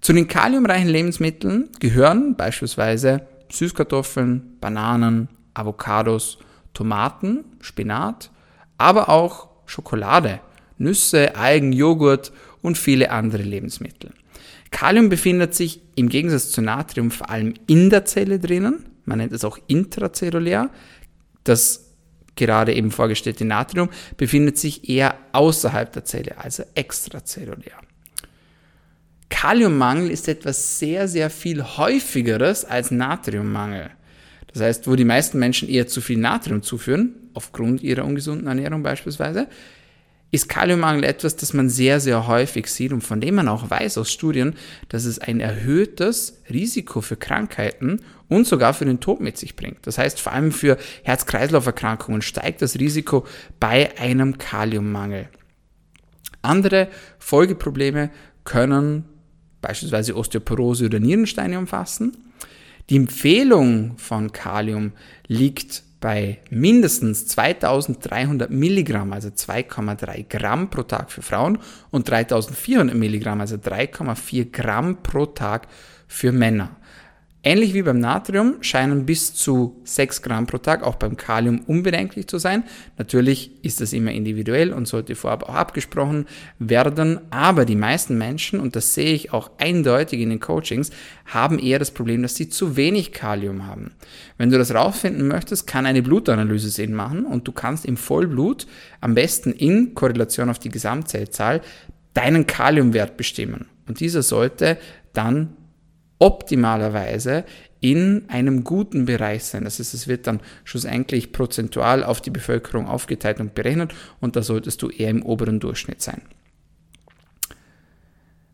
Zu 0.00 0.12
den 0.12 0.28
kaliumreichen 0.28 0.88
Lebensmitteln 0.88 1.70
gehören 1.80 2.36
beispielsweise 2.36 3.26
Süßkartoffeln, 3.50 4.56
Bananen, 4.60 5.28
Avocados, 5.52 6.38
Tomaten, 6.74 7.44
Spinat, 7.60 8.30
aber 8.78 9.08
auch 9.08 9.48
Schokolade, 9.64 10.38
Nüsse, 10.78 11.36
Algen, 11.36 11.72
Joghurt 11.72 12.32
und 12.62 12.78
viele 12.78 13.10
andere 13.10 13.42
Lebensmittel. 13.42 14.10
Kalium 14.70 15.08
befindet 15.08 15.54
sich 15.54 15.80
im 15.94 16.08
Gegensatz 16.08 16.50
zu 16.50 16.60
Natrium 16.60 17.10
vor 17.10 17.30
allem 17.30 17.54
in 17.66 17.90
der 17.90 18.04
Zelle 18.04 18.38
drinnen. 18.38 18.84
Man 19.04 19.18
nennt 19.18 19.32
es 19.32 19.44
auch 19.44 19.58
intrazellulär. 19.68 20.70
Das 21.44 21.94
gerade 22.34 22.74
eben 22.74 22.90
vorgestellte 22.90 23.44
Natrium 23.44 23.88
befindet 24.16 24.58
sich 24.58 24.88
eher 24.88 25.16
außerhalb 25.32 25.92
der 25.92 26.04
Zelle, 26.04 26.38
also 26.38 26.64
extrazellulär. 26.74 27.80
Kaliummangel 29.28 30.10
ist 30.10 30.28
etwas 30.28 30.78
sehr, 30.78 31.08
sehr 31.08 31.30
viel 31.30 31.62
häufigeres 31.62 32.64
als 32.64 32.90
Natriummangel. 32.90 33.90
Das 34.52 34.62
heißt, 34.62 34.88
wo 34.88 34.96
die 34.96 35.04
meisten 35.04 35.38
Menschen 35.38 35.68
eher 35.68 35.86
zu 35.86 36.00
viel 36.00 36.18
Natrium 36.18 36.62
zuführen, 36.62 37.14
aufgrund 37.34 37.82
ihrer 37.82 38.04
ungesunden 38.04 38.46
Ernährung 38.46 38.82
beispielsweise, 38.82 39.48
ist 40.30 40.48
Kaliummangel 40.48 41.04
etwas, 41.04 41.36
das 41.36 41.52
man 41.52 41.68
sehr, 41.68 42.00
sehr 42.00 42.26
häufig 42.26 42.66
sieht 42.66 42.92
und 42.92 43.02
von 43.02 43.20
dem 43.20 43.36
man 43.36 43.48
auch 43.48 43.70
weiß 43.70 43.98
aus 43.98 44.10
Studien, 44.10 44.54
dass 44.88 45.04
es 45.04 45.18
ein 45.18 45.40
erhöhtes 45.40 46.42
Risiko 46.50 47.00
für 47.00 47.16
Krankheiten 47.16 48.02
und 48.28 48.46
sogar 48.46 48.74
für 48.74 48.84
den 48.84 49.00
Tod 49.00 49.20
mit 49.20 49.38
sich 49.38 49.54
bringt. 49.54 49.86
Das 49.86 49.98
heißt, 49.98 50.20
vor 50.20 50.32
allem 50.32 50.52
für 50.52 50.78
Herz-Kreislauf-Erkrankungen 51.04 52.22
steigt 52.22 52.60
das 52.60 52.78
Risiko 52.78 53.24
bei 53.60 53.96
einem 53.98 54.36
Kaliummangel. 54.38 55.28
Andere 56.42 56.88
Folgeprobleme 57.18 58.10
können 58.44 59.04
beispielsweise 59.60 60.16
Osteoporose 60.16 60.86
oder 60.86 61.00
Nierensteine 61.00 61.58
umfassen. 61.58 62.16
Die 62.90 62.96
Empfehlung 62.96 63.98
von 63.98 64.32
Kalium 64.32 64.92
liegt 65.26 65.82
bei 66.00 66.38
mindestens 66.50 67.26
2300 67.26 68.50
Milligramm, 68.50 69.12
also 69.12 69.28
2,3 69.28 70.26
Gramm 70.28 70.70
pro 70.70 70.82
Tag 70.82 71.10
für 71.10 71.22
Frauen 71.22 71.58
und 71.90 72.08
3400 72.08 72.94
Milligramm, 72.94 73.40
also 73.40 73.56
3,4 73.56 74.50
Gramm 74.50 75.02
pro 75.02 75.26
Tag 75.26 75.68
für 76.06 76.32
Männer. 76.32 76.76
Ähnlich 77.46 77.74
wie 77.74 77.82
beim 77.82 78.00
Natrium 78.00 78.56
scheinen 78.60 79.06
bis 79.06 79.32
zu 79.32 79.80
6 79.84 80.22
Gramm 80.22 80.48
pro 80.48 80.58
Tag 80.58 80.82
auch 80.82 80.96
beim 80.96 81.16
Kalium 81.16 81.60
unbedenklich 81.60 82.26
zu 82.26 82.38
sein. 82.38 82.64
Natürlich 82.98 83.52
ist 83.62 83.80
das 83.80 83.92
immer 83.92 84.10
individuell 84.10 84.72
und 84.72 84.88
sollte 84.88 85.14
vorab 85.14 85.44
auch 85.44 85.54
abgesprochen 85.54 86.26
werden, 86.58 87.20
aber 87.30 87.64
die 87.64 87.76
meisten 87.76 88.18
Menschen, 88.18 88.58
und 88.58 88.74
das 88.74 88.94
sehe 88.94 89.12
ich 89.12 89.32
auch 89.32 89.52
eindeutig 89.58 90.18
in 90.18 90.30
den 90.30 90.40
Coachings, 90.40 90.90
haben 91.26 91.60
eher 91.60 91.78
das 91.78 91.92
Problem, 91.92 92.22
dass 92.22 92.34
sie 92.34 92.48
zu 92.48 92.76
wenig 92.76 93.12
Kalium 93.12 93.64
haben. 93.64 93.92
Wenn 94.38 94.50
du 94.50 94.58
das 94.58 94.74
rausfinden 94.74 95.28
möchtest, 95.28 95.68
kann 95.68 95.86
eine 95.86 96.02
Blutanalyse 96.02 96.70
Sinn 96.70 96.94
machen 96.94 97.24
und 97.24 97.46
du 97.46 97.52
kannst 97.52 97.86
im 97.86 97.96
Vollblut 97.96 98.66
am 99.00 99.14
besten 99.14 99.52
in 99.52 99.94
Korrelation 99.94 100.50
auf 100.50 100.58
die 100.58 100.70
Gesamtzellzahl 100.70 101.60
deinen 102.12 102.48
Kaliumwert 102.48 103.16
bestimmen. 103.16 103.66
Und 103.86 104.00
dieser 104.00 104.24
sollte 104.24 104.78
dann 105.12 105.50
optimalerweise 106.18 107.44
in 107.80 108.24
einem 108.28 108.64
guten 108.64 109.04
Bereich 109.04 109.44
sein. 109.44 109.64
Das 109.64 109.78
heißt, 109.78 109.94
es 109.94 110.08
wird 110.08 110.26
dann 110.26 110.40
schlussendlich 110.64 111.32
prozentual 111.32 112.02
auf 112.02 112.20
die 112.20 112.30
Bevölkerung 112.30 112.86
aufgeteilt 112.86 113.40
und 113.40 113.54
berechnet 113.54 113.94
und 114.20 114.36
da 114.36 114.42
solltest 114.42 114.82
du 114.82 114.88
eher 114.88 115.10
im 115.10 115.22
oberen 115.22 115.60
Durchschnitt 115.60 116.00
sein. 116.02 116.22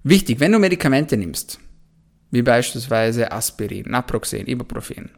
Wichtig, 0.03 0.41
wenn 0.41 0.53
du 0.53 0.59
Medikamente 0.59 1.17
nimmst, 1.17 1.61
wie 2.33 2.43
beispielsweise 2.43 3.31
Aspirin, 3.31 3.85
Naproxen, 3.89 4.49
Ibuprofen, 4.49 5.11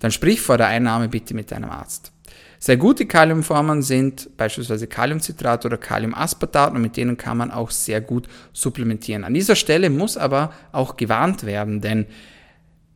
dann 0.00 0.10
sprich 0.10 0.40
vor 0.40 0.58
der 0.58 0.66
Einnahme 0.66 1.08
bitte 1.08 1.34
mit 1.34 1.52
deinem 1.52 1.70
Arzt. 1.70 2.12
Sehr 2.64 2.76
gute 2.76 3.06
Kaliumformen 3.06 3.82
sind 3.82 4.36
beispielsweise 4.36 4.86
Kaliumcitrat 4.86 5.66
oder 5.66 5.76
Kaliumaspartat 5.76 6.72
und 6.72 6.80
mit 6.80 6.96
denen 6.96 7.16
kann 7.16 7.36
man 7.36 7.50
auch 7.50 7.72
sehr 7.72 8.00
gut 8.00 8.28
supplementieren. 8.52 9.24
An 9.24 9.34
dieser 9.34 9.56
Stelle 9.56 9.90
muss 9.90 10.16
aber 10.16 10.52
auch 10.70 10.96
gewarnt 10.96 11.44
werden, 11.44 11.80
denn 11.80 12.06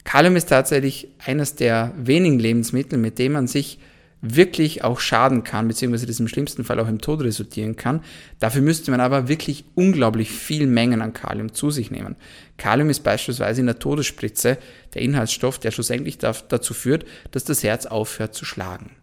Kalium 0.04 0.36
ist 0.36 0.50
tatsächlich 0.50 1.08
eines 1.18 1.56
der 1.56 1.92
wenigen 1.96 2.38
Lebensmittel, 2.38 2.96
mit 2.96 3.18
dem 3.18 3.32
man 3.32 3.48
sich 3.48 3.80
wirklich 4.20 4.84
auch 4.84 5.00
schaden 5.00 5.42
kann, 5.42 5.66
beziehungsweise 5.66 6.06
das 6.06 6.20
im 6.20 6.28
schlimmsten 6.28 6.62
Fall 6.62 6.78
auch 6.78 6.86
im 6.86 7.00
Tod 7.00 7.22
resultieren 7.22 7.74
kann. 7.74 8.04
Dafür 8.38 8.62
müsste 8.62 8.92
man 8.92 9.00
aber 9.00 9.26
wirklich 9.26 9.64
unglaublich 9.74 10.30
viel 10.30 10.68
Mengen 10.68 11.02
an 11.02 11.12
Kalium 11.12 11.52
zu 11.52 11.72
sich 11.72 11.90
nehmen. 11.90 12.14
Kalium 12.56 12.88
ist 12.88 13.02
beispielsweise 13.02 13.62
in 13.62 13.66
der 13.66 13.80
Todesspritze 13.80 14.58
der 14.94 15.02
Inhaltsstoff, 15.02 15.58
der 15.58 15.72
schlussendlich 15.72 16.18
dazu 16.18 16.72
führt, 16.72 17.04
dass 17.32 17.42
das 17.42 17.64
Herz 17.64 17.86
aufhört 17.86 18.32
zu 18.32 18.44
schlagen. 18.44 18.95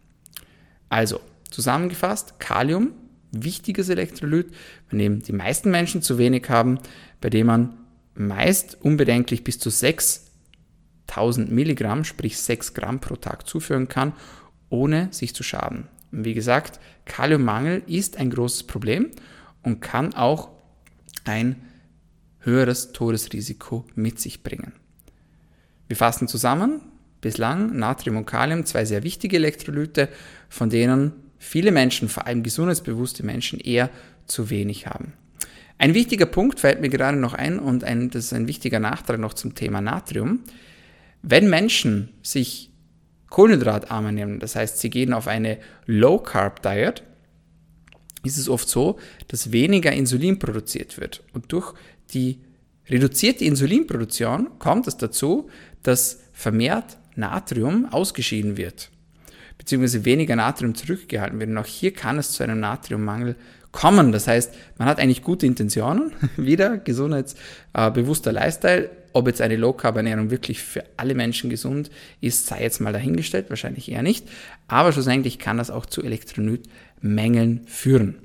Also, 0.94 1.22
zusammengefasst, 1.50 2.40
Kalium, 2.40 2.92
wichtiges 3.32 3.90
Elektrolyt, 3.90 4.54
bei 4.92 4.98
dem 5.00 5.24
die 5.24 5.34
meisten 5.34 5.72
Menschen 5.72 6.04
zu 6.04 6.20
wenig 6.20 6.48
haben, 6.50 6.78
bei 7.20 7.32
dem 7.32 7.48
man 7.48 7.74
meist 8.14 8.78
unbedenklich 8.80 9.44
bis 9.44 9.58
zu 9.58 9.72
6000 9.72 11.52
Milligramm, 11.52 12.04
sprich 12.04 12.38
6 12.38 12.76
Gramm 12.76 13.00
pro 13.00 13.16
Tag 13.16 13.48
zuführen 13.48 13.88
kann, 13.88 14.14
ohne 14.70 15.08
sich 15.10 15.34
zu 15.34 15.42
schaden. 15.42 15.88
Und 16.12 16.26
wie 16.26 16.36
gesagt, 16.36 16.80
Kaliummangel 17.06 17.82
ist 17.88 18.18
ein 18.18 18.30
großes 18.30 18.68
Problem 18.68 19.10
und 19.64 19.82
kann 19.82 20.14
auch 20.14 20.50
ein 21.24 21.56
höheres 22.42 22.92
Todesrisiko 22.92 23.84
mit 23.96 24.20
sich 24.20 24.44
bringen. 24.44 24.74
Wir 25.88 25.98
fassen 25.98 26.28
zusammen, 26.28 26.82
bislang 27.24 27.76
Natrium 27.76 28.18
und 28.18 28.26
Kalium, 28.28 28.66
zwei 28.68 28.86
sehr 28.86 29.02
wichtige 29.02 29.38
Elektrolyte, 29.38 30.10
von 30.54 30.70
denen 30.70 31.14
viele 31.40 31.72
Menschen, 31.72 32.10
vor 32.10 32.28
allem 32.28 32.44
gesundheitsbewusste 32.44 33.26
Menschen, 33.26 33.60
eher 33.60 33.90
zu 34.28 34.52
wenig 34.52 34.86
haben. 34.86 35.14
Ein 35.80 35.96
wichtiger 35.96 36.28
Punkt 36.28 36.60
fällt 36.60 36.80
mir 36.80 36.90
gerade 36.90 37.18
noch 37.18 37.34
ein 37.34 37.58
und 37.58 37.84
ein, 37.84 38.12
das 38.12 38.26
ist 38.26 38.34
ein 38.34 38.48
wichtiger 38.48 38.80
Nachtrag 38.80 39.20
noch 39.20 39.34
zum 39.34 39.56
Thema 39.56 39.82
Natrium. 39.82 40.42
Wenn 41.24 41.50
Menschen 41.50 42.10
sich 42.22 42.70
kohlenhydratarm 43.32 44.06
ernähren, 44.06 44.40
das 44.40 44.56
heißt, 44.56 44.78
sie 44.78 44.92
gehen 44.92 45.12
auf 45.12 45.28
eine 45.28 45.58
Low 45.88 46.20
Carb 46.20 46.62
Diet, 46.62 47.02
ist 48.24 48.38
es 48.38 48.48
oft 48.48 48.70
so, 48.70 49.00
dass 49.30 49.52
weniger 49.52 49.92
Insulin 49.92 50.38
produziert 50.38 51.00
wird. 51.00 51.24
Und 51.34 51.52
durch 51.52 51.74
die 52.14 52.42
reduzierte 52.88 53.44
Insulinproduktion 53.44 54.60
kommt 54.60 54.86
es 54.88 54.98
dazu, 54.98 55.50
dass 55.82 56.20
vermehrt 56.32 56.98
Natrium 57.16 57.88
ausgeschieden 57.92 58.56
wird, 58.56 58.92
beziehungsweise 59.64 60.04
weniger 60.04 60.36
Natrium 60.36 60.76
zurückgehalten 60.76 61.40
wird. 61.40 61.50
Und 61.50 61.58
auch 61.58 61.66
hier 61.66 61.94
kann 61.94 62.18
es 62.18 62.32
zu 62.32 62.44
einem 62.44 62.60
Natriummangel 62.60 63.38
kommen. 63.72 64.12
Das 64.12 64.28
heißt, 64.28 64.54
man 64.78 64.90
hat 64.90 65.00
eigentlich 65.00 65.24
gute 65.24 65.46
Intentionen, 65.46 66.12
wieder 66.38 66.78
gesundheitsbewusster 66.78 68.34
Lifestyle. 68.34 68.90
Ob 69.14 69.28
jetzt 69.28 69.42
eine 69.42 69.56
Low-Carb-Ernährung 69.56 70.32
wirklich 70.32 70.62
für 70.62 70.84
alle 70.98 71.16
Menschen 71.16 71.50
gesund 71.50 71.92
ist, 72.20 72.48
sei 72.48 72.64
jetzt 72.64 72.82
mal 72.82 72.92
dahingestellt, 72.92 73.50
wahrscheinlich 73.50 73.90
eher 73.90 74.02
nicht. 74.02 74.28
Aber 74.68 74.92
schlussendlich 74.92 75.40
kann 75.40 75.58
das 75.58 75.70
auch 75.72 75.86
zu 75.86 76.02
Elektrolytmängeln 76.02 77.62
führen. 77.68 78.16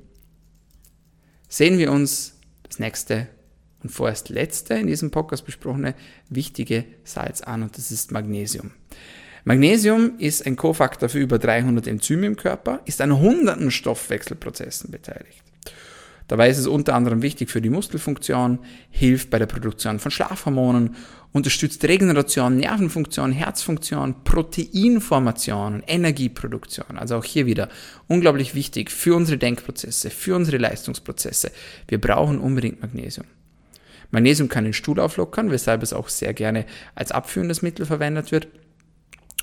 Sehen 1.47 1.77
wir 1.77 1.91
uns 1.91 2.35
das 2.63 2.79
nächste 2.79 3.27
und 3.81 3.91
vorerst 3.91 4.29
letzte 4.29 4.73
in 4.73 4.87
diesem 4.87 5.09
Podcast 5.09 5.45
besprochene 5.45 5.95
wichtige 6.27 6.85
Salz 7.03 7.41
an 7.41 7.63
und 7.63 7.77
das 7.77 7.91
ist 7.91 8.11
Magnesium. 8.11 8.71
Magnesium 9.45 10.13
ist 10.17 10.45
ein 10.45 10.55
Kofaktor 10.55 11.09
für 11.09 11.19
über 11.19 11.39
300 11.39 11.87
Enzyme 11.87 12.27
im 12.27 12.35
Körper, 12.35 12.81
ist 12.85 13.01
an 13.01 13.19
hunderten 13.19 13.71
Stoffwechselprozessen 13.71 14.91
beteiligt. 14.91 15.43
Dabei 16.29 16.49
ist 16.49 16.59
es 16.59 16.67
unter 16.67 16.93
anderem 16.93 17.23
wichtig 17.23 17.49
für 17.49 17.59
die 17.59 17.71
Muskelfunktion, 17.71 18.59
hilft 18.91 19.31
bei 19.31 19.39
der 19.39 19.47
Produktion 19.47 19.97
von 19.97 20.11
Schlafhormonen, 20.11 20.95
unterstützt 21.31 21.83
Regeneration, 21.83 22.57
Nervenfunktion, 22.57 23.31
Herzfunktion, 23.31 24.23
Proteinformation 24.23 25.81
Energieproduktion. 25.87 26.99
Also 26.99 27.15
auch 27.17 27.25
hier 27.25 27.47
wieder 27.47 27.69
unglaublich 28.07 28.53
wichtig 28.53 28.91
für 28.91 29.15
unsere 29.15 29.39
Denkprozesse, 29.39 30.11
für 30.11 30.35
unsere 30.35 30.57
Leistungsprozesse. 30.57 31.51
Wir 31.87 31.99
brauchen 31.99 32.37
unbedingt 32.39 32.79
Magnesium. 32.79 33.25
Magnesium 34.11 34.49
kann 34.49 34.65
den 34.65 34.73
Stuhl 34.73 34.99
auflockern, 34.99 35.49
weshalb 35.49 35.81
es 35.81 35.93
auch 35.93 36.09
sehr 36.09 36.35
gerne 36.35 36.65
als 36.93 37.11
abführendes 37.11 37.63
Mittel 37.63 37.87
verwendet 37.87 38.31
wird, 38.31 38.47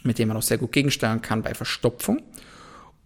mit 0.04 0.18
dem 0.18 0.28
man 0.28 0.36
auch 0.36 0.42
sehr 0.42 0.58
gut 0.58 0.72
gegensteuern 0.72 1.22
kann 1.22 1.42
bei 1.42 1.54
Verstopfung. 1.54 2.22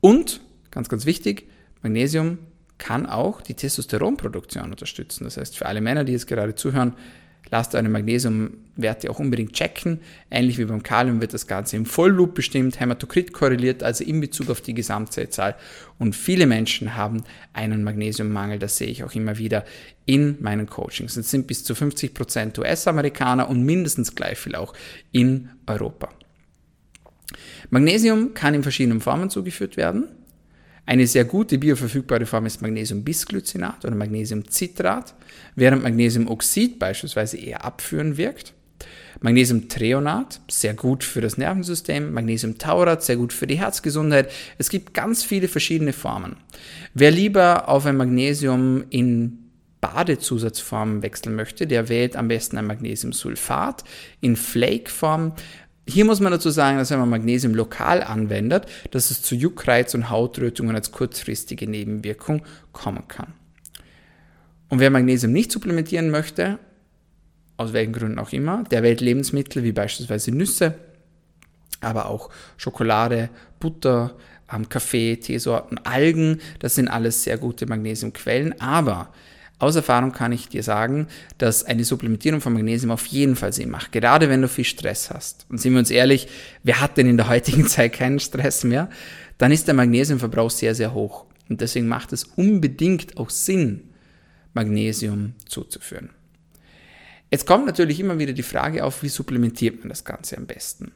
Und, 0.01 0.41
ganz, 0.71 0.89
ganz 0.89 1.07
wichtig, 1.07 1.49
Magnesium 1.83 2.39
kann 2.79 3.07
auch 3.07 3.43
die 3.43 3.55
Testosteronproduktion 3.55 4.65
unterstützen. 4.65 5.25
Das 5.25 5.37
heißt, 5.37 5.57
für 5.57 5.67
alle 5.67 5.81
Männer, 5.81 6.05
die 6.05 6.13
jetzt 6.13 6.27
gerade 6.27 6.55
zuhören, 6.55 6.95
lasst 7.51 7.75
eure 7.75 7.89
Magnesiumwerte 7.89 9.11
auch 9.11 9.19
unbedingt 9.19 9.53
checken. 9.53 10.01
Ähnlich 10.31 10.59
wie 10.59 10.65
beim 10.65 10.83
Kalium 10.83 11.21
wird 11.21 11.35
das 11.35 11.47
Ganze 11.47 11.77
im 11.77 11.87
Vollloop 11.87 12.35
bestimmt, 12.35 12.81
Hämatokrit 12.81 13.33
korreliert, 13.33 13.83
also 13.83 14.05
in 14.05 14.21
Bezug 14.21 14.51
auf 14.51 14.61
die 14.61 14.75
Gesamtzellzahl. 14.75 15.57
Und 15.99 16.15
viele 16.15 16.47
Menschen 16.47 16.97
haben 16.97 17.23
einen 17.53 17.83
Magnesiummangel, 17.85 18.59
das 18.59 18.77
sehe 18.77 18.89
ich 18.89 19.05
auch 19.05 19.15
immer 19.15 19.39
wieder 19.39 19.65
in 20.07 20.37
meinen 20.41 20.67
Coachings. 20.67 21.17
Es 21.17 21.31
sind 21.31 21.47
bis 21.47 21.65
zu 21.65 21.75
50% 21.75 22.59
US-Amerikaner 22.59 23.49
und 23.49 23.63
mindestens 23.63 24.15
gleich 24.15 24.39
viel 24.39 24.55
auch 24.55 24.75
in 25.13 25.51
Europa. 25.67 26.09
Magnesium 27.71 28.35
kann 28.35 28.55
in 28.55 28.63
verschiedenen 28.63 29.01
Formen 29.01 29.31
zugeführt 29.31 29.77
werden. 29.77 30.09
Eine 30.87 31.07
sehr 31.07 31.25
gute 31.25 31.59
bioverfügbare 31.59 32.27
Form 32.27 32.47
ist 32.47 32.63
Magnesiumbisglycinat 32.63 33.85
oder 33.85 33.95
Magnesiumcitrat, 33.95 35.15
während 35.55 35.83
Magnesiumoxid 35.83 36.79
beispielsweise 36.79 37.37
eher 37.37 37.65
abführend 37.65 38.17
wirkt. 38.17 38.55
Magnesiumtreonat, 39.21 40.41
sehr 40.51 40.75
gut 40.75 41.05
für 41.05 41.21
das 41.21 41.37
Nervensystem. 41.37 42.13
Magnesiumtaurat, 42.13 43.03
sehr 43.03 43.17
gut 43.17 43.33
für 43.33 43.47
die 43.47 43.59
Herzgesundheit. 43.59 44.31
Es 44.59 44.71
gibt 44.71 44.95
ganz 44.95 45.23
viele 45.23 45.49
verschiedene 45.49 45.93
Formen. 45.93 46.37
Wer 46.95 47.11
lieber 47.11 47.69
auf 47.69 47.87
ein 47.87 47.97
Magnesium 47.97 48.85
in 48.91 49.39
Badezusatzform 49.81 51.03
wechseln 51.03 51.35
möchte, 51.35 51.67
der 51.67 51.89
wählt 51.89 52.17
am 52.17 52.29
besten 52.29 52.59
ein 52.59 52.67
Magnesiumsulfat 52.67 53.85
in 54.21 54.37
Flake-Form 54.37 55.33
Hier 55.91 56.05
muss 56.05 56.21
man 56.21 56.33
dazu 56.33 56.51
sagen, 56.51 56.79
dass 56.79 56.91
wenn 56.91 56.99
man 56.99 57.11
Magnesium 57.11 57.55
lokal 57.55 58.03
anwendet, 58.03 58.67
dass 58.91 59.11
es 59.11 59.23
zu 59.23 59.35
Juckreiz 59.35 59.95
und 59.95 60.11
Hautrötungen 60.11 60.75
als 60.75 60.93
kurzfristige 60.93 61.69
Nebenwirkung 61.69 62.43
kommen 62.73 63.09
kann. 63.09 63.33
Und 64.69 64.79
wer 64.79 64.91
Magnesium 64.91 65.33
nicht 65.33 65.51
supplementieren 65.51 66.11
möchte, 66.11 66.59
aus 67.57 67.73
welchen 67.73 67.93
Gründen 67.93 68.19
auch 68.19 68.33
immer, 68.33 68.65
der 68.71 68.83
wählt 68.83 69.01
Lebensmittel 69.01 69.65
wie 69.65 69.73
beispielsweise 69.73 70.33
Nüsse, 70.33 70.75
aber 71.81 72.07
auch 72.07 72.31
Schokolade, 72.57 73.29
Butter, 73.59 74.15
ähm, 74.53 74.69
Kaffee, 74.69 75.17
Teesorten, 75.17 75.79
Algen, 75.79 76.41
das 76.61 76.77
sind 76.77 76.89
alles 76.89 77.25
sehr 77.25 77.37
gute 77.37 77.67
Magnesiumquellen, 77.67 78.61
aber 78.61 79.13
aus 79.61 79.77
Erfahrung 79.77 80.13
kann 80.13 80.33
ich 80.33 80.49
dir 80.49 80.63
sagen, 80.63 81.07
dass 81.39 81.65
eine 81.65 81.85
Supplementierung 81.85 82.41
von 82.41 82.55
Magnesium 82.55 82.91
auf 82.91 83.07
jeden 83.07 83.37
Fall 83.37 83.53
Sinn 83.53 83.71
macht, 83.71 83.93
gerade 83.93 84.29
wenn 84.31 84.41
du 84.41 84.49
viel 84.49 84.65
Stress 84.65 85.11
hast. 85.11 85.47
Und 85.51 85.61
sind 85.61 85.73
wir 85.73 85.79
uns 85.79 85.91
ehrlich, 85.91 86.29
wer 86.63 86.81
hat 86.81 86.97
denn 86.97 87.07
in 87.07 87.19
der 87.19 87.29
heutigen 87.29 87.67
Zeit 87.69 87.93
keinen 87.93 88.21
Stress 88.21 88.65
mehr? 88.65 88.89
Dann 89.39 89.53
ist 89.53 89.69
der 89.69 89.75
Magnesiumverbrauch 89.75 90.51
sehr, 90.51 90.75
sehr 90.75 90.95
hoch. 90.95 91.27
Und 91.49 91.61
deswegen 91.61 91.89
macht 91.89 92.13
es 92.13 92.25
unbedingt 92.25 93.19
auch 93.19 93.29
Sinn, 93.29 93.83
Magnesium 94.55 95.35
zuzuführen. 95.47 96.11
Jetzt 97.31 97.47
kommt 97.47 97.67
natürlich 97.67 98.01
immer 98.01 98.19
wieder 98.19 98.33
die 98.33 98.43
Frage 98.43 98.85
auf, 98.85 99.03
wie 99.03 99.09
supplementiert 99.09 99.81
man 99.81 99.91
das 99.91 100.05
Ganze 100.05 100.37
am 100.37 100.47
besten? 100.47 100.93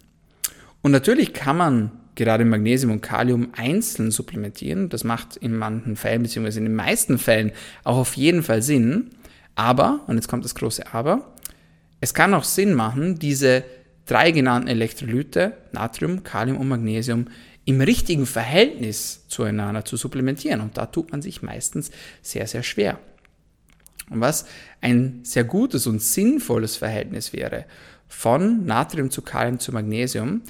Und 0.83 0.91
natürlich 0.91 1.33
kann 1.33 1.57
man 1.57 1.93
gerade 2.15 2.45
Magnesium 2.45 2.93
und 2.93 3.01
Kalium 3.01 3.49
einzeln 3.57 4.11
supplementieren. 4.11 4.89
Das 4.89 5.05
macht 5.05 5.37
in 5.37 5.57
manchen 5.57 5.97
Fällen, 5.97 6.23
beziehungsweise 6.23 6.59
in 6.59 6.67
den 6.67 6.75
meisten 6.75 7.19
Fällen 7.19 7.53
auch 7.83 7.97
auf 7.97 8.15
jeden 8.15 8.43
Fall 8.43 8.63
Sinn. 8.63 9.11
Aber, 9.55 10.01
und 10.07 10.17
jetzt 10.17 10.29
kommt 10.29 10.45
das 10.45 10.55
große 10.55 10.93
Aber, 10.93 11.35
es 12.01 12.15
kann 12.15 12.35
auch 12.35 12.45
Sinn 12.45 12.75
machen, 12.75 13.19
diese 13.19 13.65
drei 14.07 14.31
genannten 14.31 14.69
Elektrolyte, 14.69 15.55
Natrium, 15.73 16.23
Kalium 16.23 16.59
und 16.59 16.69
Magnesium, 16.69 17.27
im 17.65 17.81
richtigen 17.81 18.27
Verhältnis 18.27 19.27
zueinander 19.29 19.85
zu 19.85 19.97
supplementieren. 19.97 20.61
Und 20.61 20.77
da 20.77 20.87
tut 20.87 21.13
man 21.13 21.23
sich 21.23 21.43
meistens 21.43 21.91
sehr, 22.21 22.47
sehr 22.47 22.63
schwer. 22.63 22.99
Und 24.11 24.21
was 24.21 24.47
ein 24.83 25.21
sehr 25.23 25.45
gutes 25.45 25.87
und 25.87 26.03
sinnvolles 26.03 26.77
Verhältnis 26.77 27.33
wäre 27.33 27.65
von 28.07 28.67
Natrium 28.67 29.11
zu 29.11 29.23
Kalium 29.23 29.59
zu 29.59 29.73
Magnesium, 29.73 30.43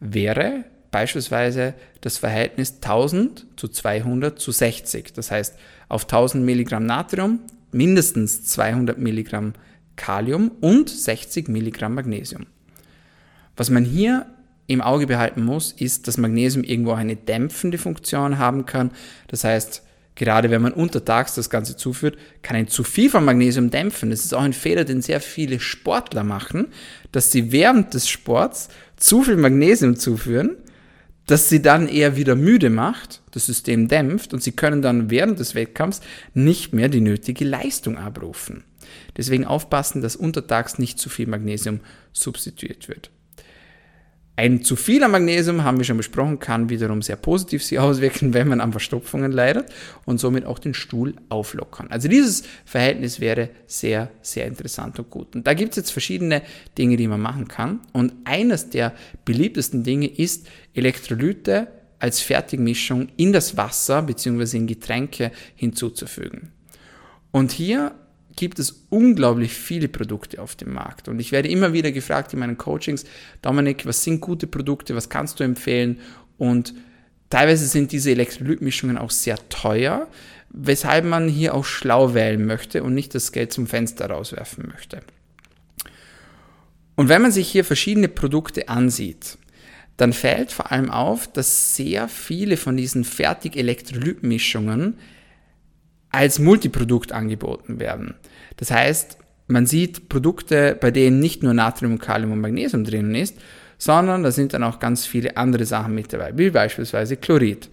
wäre 0.00 0.64
beispielsweise 0.90 1.74
das 2.00 2.18
Verhältnis 2.18 2.76
1000 2.76 3.46
zu 3.56 3.68
200 3.68 4.38
zu 4.38 4.52
60. 4.52 5.12
Das 5.12 5.30
heißt, 5.30 5.56
auf 5.88 6.04
1000 6.04 6.44
Milligramm 6.44 6.86
Natrium 6.86 7.40
mindestens 7.72 8.44
200 8.46 8.98
Milligramm 8.98 9.52
Kalium 9.96 10.50
und 10.60 10.88
60 10.88 11.48
Milligramm 11.48 11.94
Magnesium. 11.94 12.46
Was 13.56 13.70
man 13.70 13.84
hier 13.84 14.26
im 14.66 14.80
Auge 14.80 15.06
behalten 15.06 15.44
muss, 15.44 15.72
ist, 15.72 16.08
dass 16.08 16.16
Magnesium 16.16 16.64
irgendwo 16.64 16.92
eine 16.92 17.16
dämpfende 17.16 17.76
Funktion 17.76 18.38
haben 18.38 18.66
kann. 18.66 18.92
Das 19.26 19.44
heißt, 19.44 19.82
gerade 20.14 20.50
wenn 20.50 20.62
man 20.62 20.72
untertags 20.72 21.34
das 21.34 21.50
Ganze 21.50 21.76
zuführt, 21.76 22.16
kann 22.42 22.56
ein 22.56 22.68
zu 22.68 22.84
viel 22.84 23.10
von 23.10 23.24
Magnesium 23.24 23.70
dämpfen. 23.70 24.10
Das 24.10 24.24
ist 24.24 24.32
auch 24.32 24.42
ein 24.42 24.52
Fehler, 24.52 24.84
den 24.84 25.02
sehr 25.02 25.20
viele 25.20 25.60
Sportler 25.60 26.24
machen, 26.24 26.68
dass 27.12 27.32
sie 27.32 27.52
während 27.52 27.94
des 27.94 28.08
Sports 28.08 28.68
zu 28.96 29.22
viel 29.22 29.36
Magnesium 29.36 29.96
zuführen 29.96 30.56
das 31.26 31.48
sie 31.48 31.62
dann 31.62 31.88
eher 31.88 32.16
wieder 32.16 32.34
müde 32.34 32.70
macht, 32.70 33.22
das 33.30 33.46
System 33.46 33.88
dämpft 33.88 34.34
und 34.34 34.42
sie 34.42 34.52
können 34.52 34.82
dann 34.82 35.10
während 35.10 35.38
des 35.38 35.54
Wettkampfs 35.54 36.00
nicht 36.34 36.72
mehr 36.72 36.88
die 36.88 37.00
nötige 37.00 37.44
Leistung 37.44 37.98
abrufen. 37.98 38.64
Deswegen 39.16 39.44
aufpassen, 39.44 40.02
dass 40.02 40.16
untertags 40.16 40.78
nicht 40.78 40.98
zu 40.98 41.08
viel 41.08 41.26
Magnesium 41.26 41.80
substituiert 42.12 42.88
wird. 42.88 43.10
Ein 44.40 44.64
zu 44.64 44.74
viel 44.74 45.04
an 45.04 45.10
Magnesium, 45.10 45.64
haben 45.64 45.76
wir 45.76 45.84
schon 45.84 45.98
besprochen, 45.98 46.38
kann 46.38 46.70
wiederum 46.70 47.02
sehr 47.02 47.16
positiv 47.16 47.62
sich 47.62 47.78
auswirken, 47.78 48.32
wenn 48.32 48.48
man 48.48 48.62
an 48.62 48.72
Verstopfungen 48.72 49.32
leidet 49.32 49.66
und 50.06 50.18
somit 50.18 50.46
auch 50.46 50.58
den 50.58 50.72
Stuhl 50.72 51.12
auflockern. 51.28 51.88
Also 51.90 52.08
dieses 52.08 52.44
Verhältnis 52.64 53.20
wäre 53.20 53.50
sehr, 53.66 54.10
sehr 54.22 54.46
interessant 54.46 54.98
und 54.98 55.10
gut. 55.10 55.36
Und 55.36 55.46
da 55.46 55.52
gibt 55.52 55.72
es 55.72 55.76
jetzt 55.76 55.90
verschiedene 55.90 56.40
Dinge, 56.78 56.96
die 56.96 57.06
man 57.06 57.20
machen 57.20 57.48
kann. 57.48 57.80
Und 57.92 58.14
eines 58.24 58.70
der 58.70 58.94
beliebtesten 59.26 59.84
Dinge 59.84 60.06
ist 60.06 60.48
Elektrolyte 60.72 61.68
als 61.98 62.20
Fertigmischung 62.20 63.08
in 63.18 63.34
das 63.34 63.58
Wasser 63.58 64.00
bzw. 64.00 64.56
in 64.56 64.66
Getränke 64.66 65.32
hinzuzufügen. 65.54 66.50
Und 67.30 67.52
hier 67.52 67.92
gibt 68.36 68.58
es 68.58 68.86
unglaublich 68.90 69.52
viele 69.52 69.88
Produkte 69.88 70.40
auf 70.40 70.56
dem 70.56 70.72
Markt. 70.72 71.08
Und 71.08 71.20
ich 71.20 71.32
werde 71.32 71.48
immer 71.48 71.72
wieder 71.72 71.92
gefragt 71.92 72.32
in 72.32 72.38
meinen 72.38 72.58
Coachings, 72.58 73.04
Dominik, 73.42 73.86
was 73.86 74.04
sind 74.04 74.20
gute 74.20 74.46
Produkte, 74.46 74.94
was 74.94 75.08
kannst 75.08 75.40
du 75.40 75.44
empfehlen? 75.44 76.00
Und 76.38 76.74
teilweise 77.28 77.66
sind 77.66 77.92
diese 77.92 78.10
Elektrolytmischungen 78.10 78.98
auch 78.98 79.10
sehr 79.10 79.36
teuer, 79.48 80.08
weshalb 80.50 81.04
man 81.04 81.28
hier 81.28 81.54
auch 81.54 81.64
schlau 81.64 82.14
wählen 82.14 82.44
möchte 82.44 82.82
und 82.82 82.94
nicht 82.94 83.14
das 83.14 83.32
Geld 83.32 83.52
zum 83.52 83.66
Fenster 83.66 84.10
rauswerfen 84.10 84.68
möchte. 84.72 85.00
Und 86.96 87.08
wenn 87.08 87.22
man 87.22 87.32
sich 87.32 87.48
hier 87.50 87.64
verschiedene 87.64 88.08
Produkte 88.08 88.68
ansieht, 88.68 89.38
dann 89.96 90.12
fällt 90.12 90.50
vor 90.50 90.72
allem 90.72 90.90
auf, 90.90 91.30
dass 91.30 91.76
sehr 91.76 92.08
viele 92.08 92.56
von 92.56 92.76
diesen 92.76 93.04
Fertig-Elektrolytmischungen 93.04 94.98
als 96.10 96.38
Multiprodukt 96.38 97.12
angeboten 97.12 97.80
werden. 97.80 98.14
Das 98.56 98.70
heißt, 98.70 99.18
man 99.46 99.66
sieht 99.66 100.08
Produkte, 100.08 100.76
bei 100.80 100.90
denen 100.90 101.20
nicht 101.20 101.42
nur 101.42 101.54
Natrium, 101.54 101.98
Kalium 101.98 102.32
und 102.32 102.40
Magnesium 102.40 102.84
drinnen 102.84 103.14
ist, 103.14 103.36
sondern 103.78 104.22
da 104.22 104.30
sind 104.30 104.52
dann 104.52 104.62
auch 104.62 104.78
ganz 104.78 105.06
viele 105.06 105.36
andere 105.36 105.64
Sachen 105.64 105.94
mit 105.94 106.12
dabei, 106.12 106.36
wie 106.36 106.50
beispielsweise 106.50 107.16
Chlorid 107.16 107.68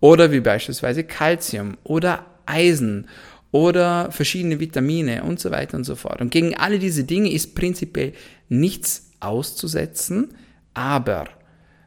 oder 0.00 0.32
wie 0.32 0.40
beispielsweise 0.40 1.04
Calcium 1.04 1.78
oder 1.84 2.26
Eisen 2.44 3.06
oder 3.52 4.10
verschiedene 4.10 4.58
Vitamine 4.58 5.22
und 5.22 5.38
so 5.38 5.50
weiter 5.50 5.76
und 5.76 5.84
so 5.84 5.94
fort. 5.94 6.20
Und 6.20 6.30
gegen 6.30 6.56
alle 6.56 6.78
diese 6.78 7.04
Dinge 7.04 7.32
ist 7.32 7.54
prinzipiell 7.54 8.12
nichts 8.48 9.12
auszusetzen, 9.20 10.34
aber 10.74 11.28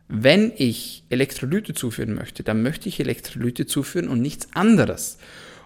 wenn 0.08 0.54
ich 0.56 1.04
Elektrolyte 1.10 1.74
zuführen 1.74 2.14
möchte, 2.14 2.44
dann 2.44 2.62
möchte 2.62 2.88
ich 2.88 3.00
Elektrolyte 3.00 3.66
zuführen 3.66 4.08
und 4.08 4.22
nichts 4.22 4.48
anderes. 4.54 5.18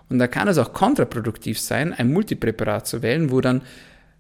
Und 0.10 0.20
da 0.20 0.28
kann 0.28 0.48
es 0.48 0.58
auch 0.58 0.74
kontraproduktiv 0.74 1.60
sein, 1.60 1.94
ein 1.94 2.12
Multipräparat 2.12 2.88
zu 2.88 3.02
wählen, 3.02 3.32
wo 3.32 3.42
dann 3.42 3.62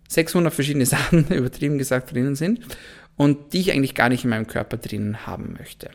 600 0.08 0.54
verschiedene 0.54 0.86
Sachen, 0.88 1.28
übertrieben 1.30 1.78
gesagt, 1.78 2.13
drinnen 2.13 2.36
sind 2.36 2.62
und 3.15 3.54
die 3.54 3.60
ich 3.60 3.71
eigentlich 3.71 3.95
gar 3.95 4.10
nicht 4.10 4.23
in 4.23 4.30
meinem 4.30 4.47
Körper 4.47 4.78
drinnen 4.78 5.25
haben 5.25 5.56
möchte. 5.58 5.89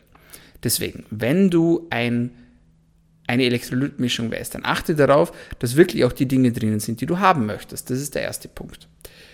Deswegen, 0.63 1.05
wenn 1.09 1.49
du 1.49 1.87
ein, 1.89 2.31
eine 3.27 3.43
Elektrolytmischung 3.43 4.31
wählst, 4.31 4.55
dann 4.55 4.65
achte 4.65 4.95
darauf, 4.95 5.31
dass 5.59 5.75
wirklich 5.75 6.03
auch 6.05 6.11
die 6.11 6.27
Dinge 6.27 6.51
drinnen 6.51 6.79
sind, 6.79 7.01
die 7.01 7.05
du 7.05 7.19
haben 7.19 7.45
möchtest. 7.45 7.89
Das 7.89 7.99
ist 7.99 8.15
der 8.15 8.23
erste 8.23 8.47
Punkt. 8.47 8.87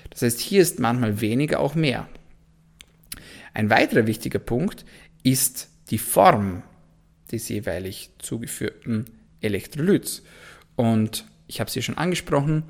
Das 0.09 0.21
heißt, 0.21 0.39
hier 0.39 0.61
ist 0.61 0.79
manchmal 0.79 1.21
weniger 1.21 1.59
auch 1.59 1.73
mehr. 1.75 2.07
Ein 3.53 3.69
weiterer 3.69 4.07
wichtiger 4.07 4.39
Punkt 4.39 4.85
ist 5.23 5.69
die 5.89 5.97
Form 5.97 6.63
des 7.31 7.49
jeweilig 7.49 8.11
zugeführten 8.19 9.05
Elektrolyts. 9.41 10.23
Und 10.75 11.25
ich 11.47 11.59
habe 11.59 11.67
es 11.67 11.73
hier 11.73 11.83
schon 11.83 11.97
angesprochen, 11.97 12.63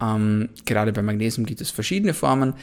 ähm, 0.00 0.48
gerade 0.64 0.92
bei 0.92 1.02
Magnesium 1.02 1.46
gibt 1.46 1.60
es 1.60 1.70
verschiedene 1.70 2.14
Formen. 2.14 2.54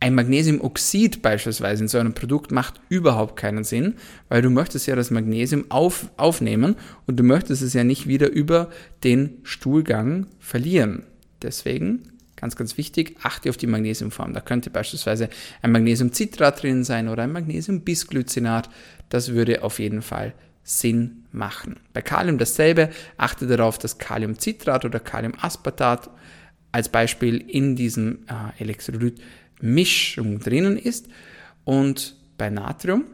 Ein 0.00 0.14
Magnesiumoxid 0.14 1.22
beispielsweise 1.22 1.84
in 1.84 1.88
so 1.88 1.98
einem 1.98 2.12
Produkt 2.12 2.52
macht 2.52 2.80
überhaupt 2.90 3.36
keinen 3.36 3.64
Sinn, 3.64 3.94
weil 4.28 4.42
du 4.42 4.50
möchtest 4.50 4.86
ja 4.86 4.96
das 4.96 5.10
Magnesium 5.10 5.64
auf, 5.70 6.10
aufnehmen 6.18 6.76
und 7.06 7.16
du 7.16 7.22
möchtest 7.22 7.62
es 7.62 7.72
ja 7.72 7.84
nicht 7.84 8.06
wieder 8.06 8.30
über 8.30 8.68
den 9.02 9.38
Stuhlgang 9.44 10.26
verlieren. 10.38 11.04
Deswegen, 11.40 12.02
ganz, 12.36 12.54
ganz 12.54 12.76
wichtig, 12.76 13.16
achte 13.22 13.48
auf 13.48 13.56
die 13.56 13.66
Magnesiumform. 13.66 14.34
Da 14.34 14.40
könnte 14.40 14.68
beispielsweise 14.68 15.30
ein 15.62 15.72
Magnesiumcitrat 15.72 16.62
drin 16.62 16.84
sein 16.84 17.08
oder 17.08 17.22
ein 17.22 17.32
Magnesiumbisglycinat. 17.32 18.68
Das 19.08 19.32
würde 19.32 19.62
auf 19.62 19.78
jeden 19.78 20.02
Fall 20.02 20.34
Sinn 20.64 21.26
machen. 21.30 21.76
Bei 21.92 22.02
Kalium 22.02 22.38
dasselbe, 22.38 22.88
achte 23.18 23.46
darauf, 23.46 23.78
dass 23.78 23.98
Kaliumcitrat 23.98 24.84
oder 24.84 24.98
Kaliumaspartat 24.98 26.10
als 26.72 26.88
Beispiel 26.88 27.36
in 27.36 27.76
diesem 27.76 28.24
äh, 28.26 28.60
Elektrolyt 28.60 29.20
Mischung 29.60 30.40
drinnen 30.40 30.76
ist 30.76 31.08
und 31.64 32.16
bei 32.36 32.50
Natrium 32.50 33.04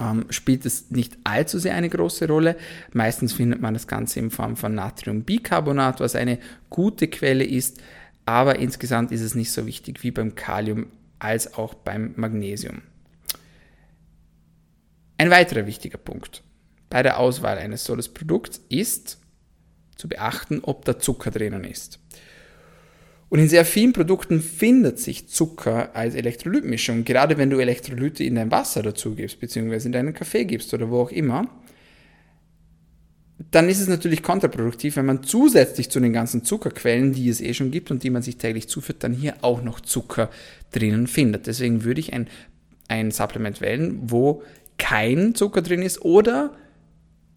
ähm, 0.00 0.26
spielt 0.30 0.64
es 0.64 0.90
nicht 0.90 1.18
allzu 1.24 1.58
sehr 1.58 1.74
eine 1.74 1.90
große 1.90 2.26
Rolle. 2.26 2.56
Meistens 2.92 3.32
findet 3.32 3.60
man 3.60 3.74
das 3.74 3.86
Ganze 3.86 4.20
in 4.20 4.30
Form 4.30 4.56
von 4.56 4.74
Natriumbicarbonat, 4.74 6.00
was 6.00 6.16
eine 6.16 6.38
gute 6.70 7.08
Quelle 7.08 7.44
ist, 7.44 7.80
aber 8.24 8.58
insgesamt 8.58 9.12
ist 9.12 9.20
es 9.20 9.34
nicht 9.34 9.52
so 9.52 9.66
wichtig 9.66 10.02
wie 10.02 10.10
beim 10.10 10.34
Kalium 10.34 10.86
als 11.18 11.54
auch 11.54 11.74
beim 11.74 12.14
Magnesium. 12.16 12.82
Ein 15.20 15.28
weiterer 15.28 15.66
wichtiger 15.66 15.98
Punkt 15.98 16.42
bei 16.88 17.02
der 17.02 17.18
Auswahl 17.18 17.58
eines 17.58 17.84
solchen 17.84 18.14
Produkts 18.14 18.62
ist 18.70 19.18
zu 19.94 20.08
beachten, 20.08 20.60
ob 20.62 20.86
da 20.86 20.98
Zucker 20.98 21.30
drinnen 21.30 21.64
ist. 21.64 21.98
Und 23.28 23.38
in 23.38 23.46
sehr 23.50 23.66
vielen 23.66 23.92
Produkten 23.92 24.40
findet 24.40 24.98
sich 24.98 25.28
Zucker 25.28 25.94
als 25.94 26.14
Elektrolytmischung. 26.14 27.04
Gerade 27.04 27.36
wenn 27.36 27.50
du 27.50 27.58
Elektrolyte 27.58 28.24
in 28.24 28.36
dein 28.36 28.50
Wasser 28.50 28.82
dazu 28.82 29.14
gibst, 29.14 29.40
beziehungsweise 29.40 29.88
in 29.88 29.92
deinen 29.92 30.14
Kaffee 30.14 30.46
gibst 30.46 30.72
oder 30.72 30.88
wo 30.88 31.02
auch 31.02 31.12
immer, 31.12 31.50
dann 33.50 33.68
ist 33.68 33.82
es 33.82 33.88
natürlich 33.88 34.22
kontraproduktiv, 34.22 34.96
wenn 34.96 35.04
man 35.04 35.22
zusätzlich 35.22 35.90
zu 35.90 36.00
den 36.00 36.14
ganzen 36.14 36.44
Zuckerquellen, 36.44 37.12
die 37.12 37.28
es 37.28 37.42
eh 37.42 37.52
schon 37.52 37.70
gibt 37.70 37.90
und 37.90 38.04
die 38.04 38.10
man 38.10 38.22
sich 38.22 38.38
täglich 38.38 38.70
zuführt, 38.70 39.04
dann 39.04 39.12
hier 39.12 39.34
auch 39.42 39.60
noch 39.60 39.80
Zucker 39.80 40.30
drinnen 40.72 41.06
findet. 41.06 41.46
Deswegen 41.46 41.84
würde 41.84 42.00
ich 42.00 42.14
ein, 42.14 42.26
ein 42.88 43.10
Supplement 43.10 43.60
wählen, 43.60 43.98
wo 44.00 44.42
kein 44.80 45.36
Zucker 45.36 45.62
drin 45.62 45.82
ist 45.82 46.02
oder 46.02 46.56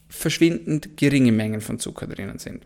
verschwindend 0.10 0.98
geringe 0.98 1.32
Mengen 1.32 1.62
von 1.62 1.78
Zucker 1.78 2.08
drinnen 2.08 2.40
sind. 2.40 2.66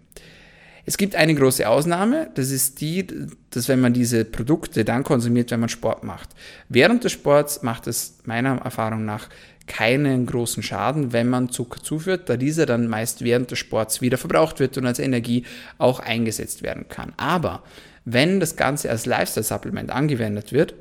Es 0.86 0.98
gibt 0.98 1.16
eine 1.16 1.36
große 1.36 1.68
Ausnahme, 1.68 2.30
das 2.36 2.50
ist 2.50 2.80
die, 2.80 3.06
dass 3.50 3.68
wenn 3.68 3.82
man 3.82 3.92
diese 3.92 4.24
Produkte 4.24 4.86
dann 4.86 5.04
konsumiert, 5.04 5.52
wenn 5.52 5.60
man 5.60 5.68
Sport 5.68 6.06
macht. 6.06 6.30
Während 6.70 7.04
des 7.04 7.12
Sports 7.12 7.62
macht 7.62 7.88
es 7.88 8.20
meiner 8.24 8.60
Erfahrung 8.60 9.04
nach 9.04 9.28
keinen 9.66 10.26
großen 10.26 10.64
Schaden, 10.64 11.12
wenn 11.12 11.28
man 11.28 11.50
Zucker 11.50 11.84
zuführt, 11.84 12.30
da 12.30 12.38
dieser 12.38 12.66
dann 12.66 12.88
meist 12.88 13.22
während 13.22 13.52
des 13.52 13.60
Sports 13.60 14.00
wieder 14.00 14.18
verbraucht 14.18 14.62
wird 14.62 14.78
und 14.78 14.86
als 14.86 15.00
Energie 15.00 15.44
auch 15.78 16.00
eingesetzt 16.00 16.64
werden 16.64 16.88
kann. 16.88 17.12
Aber 17.18 17.64
wenn 18.06 18.40
das 18.40 18.56
Ganze 18.56 18.90
als 18.90 19.06
Lifestyle-Supplement 19.06 19.92
angewendet 19.92 20.54
wird, 20.54 20.74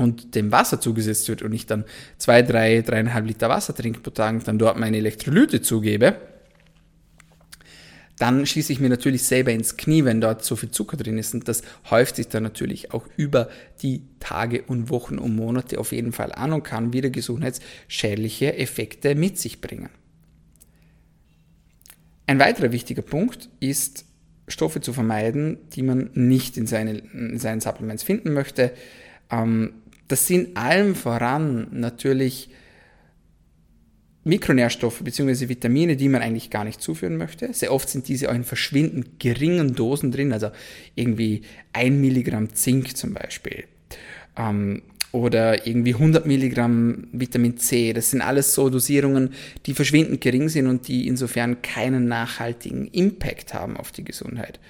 und 0.00 0.34
dem 0.34 0.50
Wasser 0.50 0.80
zugesetzt 0.80 1.28
wird 1.28 1.42
und 1.42 1.52
ich 1.52 1.66
dann 1.66 1.84
zwei, 2.18 2.42
drei, 2.42 2.82
dreieinhalb 2.82 3.26
Liter 3.26 3.48
Wasser 3.48 3.74
trinke 3.74 4.00
pro 4.00 4.10
Tag 4.10 4.34
und 4.34 4.48
dann 4.48 4.58
dort 4.58 4.78
meine 4.78 4.96
Elektrolyte 4.96 5.60
zugebe, 5.60 6.16
dann 8.18 8.44
schieße 8.44 8.72
ich 8.72 8.80
mir 8.80 8.90
natürlich 8.90 9.22
selber 9.22 9.50
ins 9.50 9.78
Knie, 9.78 10.04
wenn 10.04 10.20
dort 10.20 10.44
so 10.44 10.54
viel 10.54 10.70
Zucker 10.70 10.98
drin 10.98 11.16
ist. 11.16 11.32
Und 11.32 11.48
das 11.48 11.62
häuft 11.90 12.16
sich 12.16 12.28
dann 12.28 12.42
natürlich 12.42 12.92
auch 12.92 13.06
über 13.16 13.48
die 13.80 14.02
Tage 14.20 14.62
und 14.62 14.90
Wochen 14.90 15.18
und 15.18 15.36
Monate 15.36 15.78
auf 15.78 15.92
jeden 15.92 16.12
Fall 16.12 16.32
an 16.32 16.52
und 16.52 16.62
kann 16.62 16.92
wieder 16.92 17.08
gesundheitsschädliche 17.08 18.58
Effekte 18.58 19.14
mit 19.14 19.38
sich 19.38 19.62
bringen. 19.62 19.88
Ein 22.26 22.38
weiterer 22.38 22.72
wichtiger 22.72 23.02
Punkt 23.02 23.48
ist, 23.58 24.04
Stoffe 24.48 24.82
zu 24.82 24.92
vermeiden, 24.92 25.56
die 25.72 25.82
man 25.82 26.10
nicht 26.12 26.58
in, 26.58 26.66
seine, 26.66 26.98
in 26.98 27.38
seinen 27.38 27.60
Supplements 27.60 28.02
finden 28.02 28.34
möchte. 28.34 28.72
Ähm, 29.30 29.72
das 30.10 30.26
sind 30.26 30.56
allem 30.56 30.94
voran 30.94 31.68
natürlich 31.72 32.50
Mikronährstoffe 34.24 35.02
bzw. 35.02 35.48
Vitamine, 35.48 35.96
die 35.96 36.08
man 36.08 36.20
eigentlich 36.20 36.50
gar 36.50 36.64
nicht 36.64 36.82
zuführen 36.82 37.16
möchte. 37.16 37.52
Sehr 37.54 37.72
oft 37.72 37.88
sind 37.88 38.08
diese 38.08 38.28
auch 38.28 38.34
in 38.34 38.44
verschwindend 38.44 39.18
geringen 39.18 39.74
Dosen 39.74 40.12
drin, 40.12 40.32
also 40.32 40.50
irgendwie 40.94 41.42
1 41.72 41.96
Milligramm 41.96 42.54
Zink 42.54 42.96
zum 42.96 43.14
Beispiel. 43.14 43.64
Ähm, 44.36 44.82
oder 45.12 45.66
irgendwie 45.66 45.94
100 45.94 46.26
Milligramm 46.26 47.08
Vitamin 47.12 47.56
C. 47.56 47.92
Das 47.92 48.10
sind 48.10 48.20
alles 48.20 48.54
so 48.54 48.68
Dosierungen, 48.68 49.30
die 49.66 49.74
verschwindend 49.74 50.20
gering 50.20 50.48
sind 50.48 50.66
und 50.66 50.86
die 50.86 51.08
insofern 51.08 51.62
keinen 51.62 52.06
nachhaltigen 52.06 52.86
Impact 52.88 53.54
haben 53.54 53.76
auf 53.76 53.90
die 53.90 54.04
Gesundheit. 54.04 54.60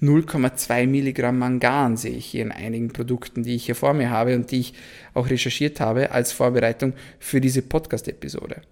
0,2 0.00 0.86
Milligramm 0.86 1.38
Mangan 1.38 1.96
sehe 1.96 2.16
ich 2.16 2.26
hier 2.26 2.42
in 2.42 2.52
einigen 2.52 2.88
Produkten, 2.88 3.42
die 3.42 3.54
ich 3.54 3.66
hier 3.66 3.74
vor 3.74 3.94
mir 3.94 4.10
habe 4.10 4.34
und 4.34 4.50
die 4.50 4.60
ich 4.60 4.74
auch 5.14 5.30
recherchiert 5.30 5.80
habe 5.80 6.10
als 6.10 6.32
Vorbereitung 6.32 6.92
für 7.18 7.40
diese 7.40 7.62
Podcast-Episode. 7.62 8.62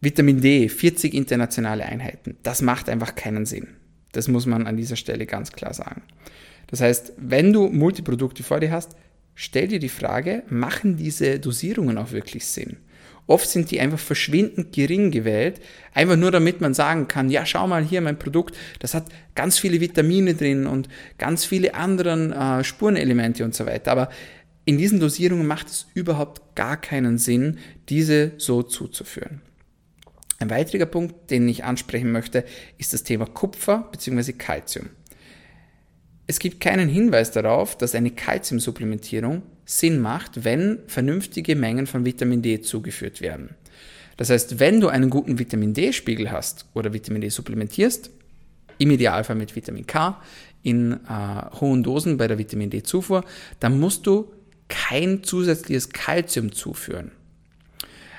Vitamin 0.00 0.40
D, 0.40 0.68
40 0.68 1.14
internationale 1.14 1.84
Einheiten. 1.84 2.36
Das 2.42 2.62
macht 2.62 2.88
einfach 2.88 3.14
keinen 3.14 3.46
Sinn. 3.46 3.68
Das 4.12 4.28
muss 4.28 4.46
man 4.46 4.66
an 4.66 4.76
dieser 4.76 4.96
Stelle 4.96 5.26
ganz 5.26 5.52
klar 5.52 5.74
sagen. 5.74 6.02
Das 6.68 6.80
heißt, 6.80 7.12
wenn 7.18 7.52
du 7.52 7.68
Multiprodukte 7.68 8.42
vor 8.42 8.60
dir 8.60 8.70
hast, 8.70 8.96
stell 9.34 9.68
dir 9.68 9.78
die 9.78 9.88
Frage, 9.88 10.42
machen 10.48 10.96
diese 10.96 11.38
Dosierungen 11.38 11.98
auch 11.98 12.12
wirklich 12.12 12.46
Sinn? 12.46 12.78
Oft 13.26 13.48
sind 13.48 13.70
die 13.70 13.80
einfach 13.80 13.98
verschwindend 13.98 14.72
gering 14.72 15.10
gewählt, 15.10 15.60
einfach 15.92 16.16
nur 16.16 16.30
damit 16.30 16.60
man 16.60 16.74
sagen 16.74 17.08
kann, 17.08 17.28
ja, 17.28 17.44
schau 17.44 17.66
mal 17.66 17.84
hier 17.84 18.00
mein 18.00 18.18
Produkt, 18.18 18.56
das 18.78 18.94
hat 18.94 19.06
ganz 19.34 19.58
viele 19.58 19.80
Vitamine 19.80 20.34
drin 20.34 20.66
und 20.66 20.88
ganz 21.18 21.44
viele 21.44 21.74
anderen 21.74 22.32
äh, 22.32 22.62
Spurenelemente 22.62 23.44
und 23.44 23.54
so 23.54 23.66
weiter. 23.66 23.90
Aber 23.90 24.10
in 24.64 24.78
diesen 24.78 25.00
Dosierungen 25.00 25.46
macht 25.46 25.68
es 25.68 25.86
überhaupt 25.94 26.54
gar 26.54 26.76
keinen 26.76 27.18
Sinn, 27.18 27.58
diese 27.88 28.32
so 28.36 28.62
zuzuführen. 28.62 29.42
Ein 30.38 30.50
weiterer 30.50 30.86
Punkt, 30.86 31.30
den 31.30 31.48
ich 31.48 31.64
ansprechen 31.64 32.12
möchte, 32.12 32.44
ist 32.78 32.92
das 32.92 33.02
Thema 33.02 33.26
Kupfer 33.26 33.88
bzw. 33.90 34.32
Calcium. 34.34 34.90
Es 36.26 36.38
gibt 36.38 36.60
keinen 36.60 36.88
Hinweis 36.88 37.30
darauf, 37.30 37.78
dass 37.78 37.94
eine 37.94 38.10
Calciumsupplementierung 38.10 39.42
Sinn 39.66 40.00
macht, 40.00 40.44
wenn 40.44 40.78
vernünftige 40.86 41.56
Mengen 41.56 41.86
von 41.86 42.06
Vitamin 42.06 42.40
D 42.40 42.60
zugeführt 42.62 43.20
werden. 43.20 43.50
Das 44.16 44.30
heißt, 44.30 44.58
wenn 44.60 44.80
du 44.80 44.88
einen 44.88 45.10
guten 45.10 45.38
Vitamin 45.38 45.74
D-Spiegel 45.74 46.30
hast 46.30 46.66
oder 46.72 46.94
Vitamin 46.94 47.20
D 47.20 47.28
supplementierst, 47.28 48.10
im 48.78 48.90
Idealfall 48.90 49.36
mit 49.36 49.54
Vitamin 49.56 49.86
K 49.86 50.20
in 50.62 50.92
äh, 50.92 50.96
hohen 51.60 51.82
Dosen 51.82 52.16
bei 52.16 52.28
der 52.28 52.38
Vitamin 52.38 52.70
D-Zufuhr, 52.70 53.24
dann 53.60 53.78
musst 53.78 54.06
du 54.06 54.32
kein 54.68 55.22
zusätzliches 55.22 55.90
Calcium 55.90 56.52
zuführen. 56.52 57.12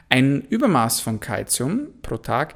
Ein 0.10 0.42
Übermaß 0.42 1.02
von 1.02 1.20
Calcium 1.20 1.88
pro 2.02 2.18
Tag, 2.18 2.56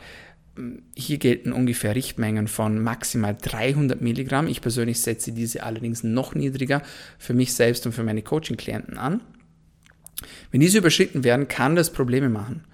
hier 0.95 1.17
gelten 1.17 1.53
ungefähr 1.53 1.95
Richtmengen 1.95 2.47
von 2.47 2.81
maximal 2.81 3.35
300 3.39 4.01
Milligramm. 4.01 4.47
Ich 4.47 4.61
persönlich 4.61 4.99
setze 4.99 5.31
diese 5.31 5.63
allerdings 5.63 6.03
noch 6.03 6.35
niedriger 6.35 6.81
für 7.17 7.33
mich 7.33 7.53
selbst 7.53 7.85
und 7.85 7.93
für 7.93 8.03
meine 8.03 8.21
Coaching-Klienten 8.21 8.97
an. 8.97 9.21
Wenn 10.51 10.59
diese 10.59 10.79
überschritten 10.79 11.23
werden, 11.23 11.47
kann 11.47 11.75
das 11.75 11.91
Probleme 11.91 12.29
machen. 12.29 12.65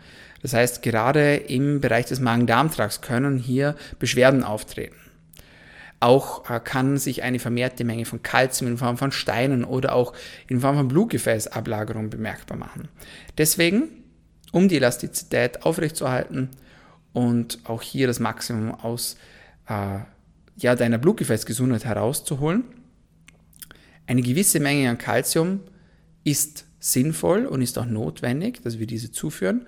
Das 0.41 0.53
heißt, 0.53 0.81
gerade 0.81 1.35
im 1.35 1.81
Bereich 1.81 2.05
des 2.05 2.19
Magen-Darm-Trakts 2.19 3.01
können 3.01 3.37
hier 3.37 3.75
Beschwerden 3.99 4.43
auftreten. 4.43 4.95
Auch 5.99 6.49
äh, 6.49 6.59
kann 6.59 6.97
sich 6.97 7.23
eine 7.23 7.39
vermehrte 7.39 7.83
Menge 7.83 8.05
von 8.05 8.21
Kalzium 8.21 8.69
in 8.69 8.77
Form 8.77 8.97
von 8.97 9.11
Steinen 9.11 9.63
oder 9.63 9.93
auch 9.93 10.13
in 10.47 10.59
Form 10.59 10.77
von 10.77 10.87
Blutgefäßablagerung 10.87 12.09
bemerkbar 12.09 12.57
machen. 12.57 12.87
Deswegen 13.37 13.89
um 14.51 14.67
die 14.67 14.75
Elastizität 14.75 15.63
aufrechtzuerhalten 15.63 16.49
und 17.17 17.58
auch 17.63 17.82
hier 17.82 18.06
das 18.06 18.19
Maximum 18.19 18.75
aus 18.75 19.17
äh, 19.67 19.97
ja, 20.56 20.75
deiner 20.75 20.99
Blutgefäßgesundheit 20.99 21.84
herauszuholen. 21.84 22.63
Eine 24.06 24.21
gewisse 24.21 24.60
Menge 24.60 24.88
an 24.88 24.99
Kalzium 24.99 25.62
ist 26.23 26.65
sinnvoll 26.80 27.47
und 27.47 27.63
ist 27.63 27.80
auch 27.80 27.88
notwendig, 27.88 28.62
dass 28.62 28.77
wir 28.77 28.86
diese 28.86 29.12
zuführen, 29.12 29.65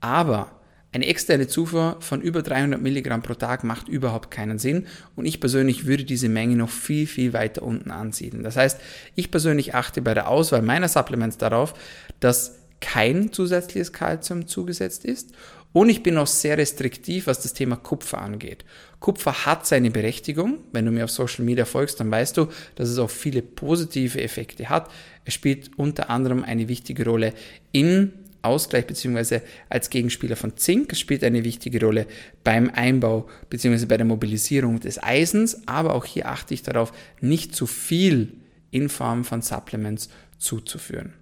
aber 0.00 0.60
eine 0.92 1.06
externe 1.06 1.48
Zufuhr 1.48 1.96
von 2.00 2.20
über 2.20 2.42
300 2.42 2.82
Milligramm 2.82 3.22
pro 3.22 3.32
Tag 3.32 3.64
macht 3.64 3.88
überhaupt 3.88 4.30
keinen 4.30 4.58
Sinn 4.58 4.86
und 5.16 5.24
ich 5.24 5.40
persönlich 5.40 5.86
würde 5.86 6.04
diese 6.04 6.28
Menge 6.28 6.56
noch 6.56 6.68
viel, 6.68 7.06
viel 7.06 7.32
weiter 7.32 7.62
unten 7.62 7.90
ansiedeln. 7.90 8.42
Das 8.42 8.58
heißt, 8.58 8.78
ich 9.14 9.30
persönlich 9.30 9.74
achte 9.74 10.02
bei 10.02 10.12
der 10.12 10.28
Auswahl 10.28 10.60
meiner 10.60 10.88
Supplements 10.88 11.38
darauf, 11.38 11.72
dass 12.18 12.58
kein 12.80 13.32
zusätzliches 13.32 13.94
Kalzium 13.94 14.46
zugesetzt 14.46 15.06
ist. 15.06 15.32
Und 15.72 15.88
ich 15.88 16.02
bin 16.02 16.18
auch 16.18 16.26
sehr 16.26 16.58
restriktiv, 16.58 17.26
was 17.26 17.42
das 17.42 17.52
Thema 17.52 17.76
Kupfer 17.76 18.20
angeht. 18.20 18.64
Kupfer 18.98 19.46
hat 19.46 19.66
seine 19.66 19.90
Berechtigung. 19.90 20.58
Wenn 20.72 20.84
du 20.84 20.90
mir 20.90 21.04
auf 21.04 21.10
Social 21.10 21.44
Media 21.44 21.64
folgst, 21.64 22.00
dann 22.00 22.10
weißt 22.10 22.36
du, 22.36 22.48
dass 22.74 22.88
es 22.88 22.98
auch 22.98 23.10
viele 23.10 23.40
positive 23.40 24.20
Effekte 24.20 24.68
hat. 24.68 24.90
Es 25.24 25.34
spielt 25.34 25.78
unter 25.78 26.10
anderem 26.10 26.42
eine 26.42 26.66
wichtige 26.66 27.04
Rolle 27.04 27.34
im 27.70 28.12
Ausgleich 28.42 28.86
bzw. 28.86 29.40
als 29.68 29.90
Gegenspieler 29.90 30.34
von 30.34 30.56
Zink. 30.56 30.92
Es 30.92 30.98
spielt 30.98 31.22
eine 31.22 31.44
wichtige 31.44 31.80
Rolle 31.84 32.06
beim 32.42 32.70
Einbau 32.70 33.28
bzw. 33.48 33.86
bei 33.86 33.96
der 33.96 34.06
Mobilisierung 34.06 34.80
des 34.80 35.00
Eisens. 35.00 35.68
Aber 35.68 35.94
auch 35.94 36.04
hier 36.04 36.28
achte 36.28 36.52
ich 36.54 36.62
darauf, 36.62 36.92
nicht 37.20 37.54
zu 37.54 37.66
viel 37.66 38.32
in 38.70 38.88
Form 38.88 39.24
von 39.24 39.42
Supplements 39.42 40.08
zuzuführen. 40.38 41.12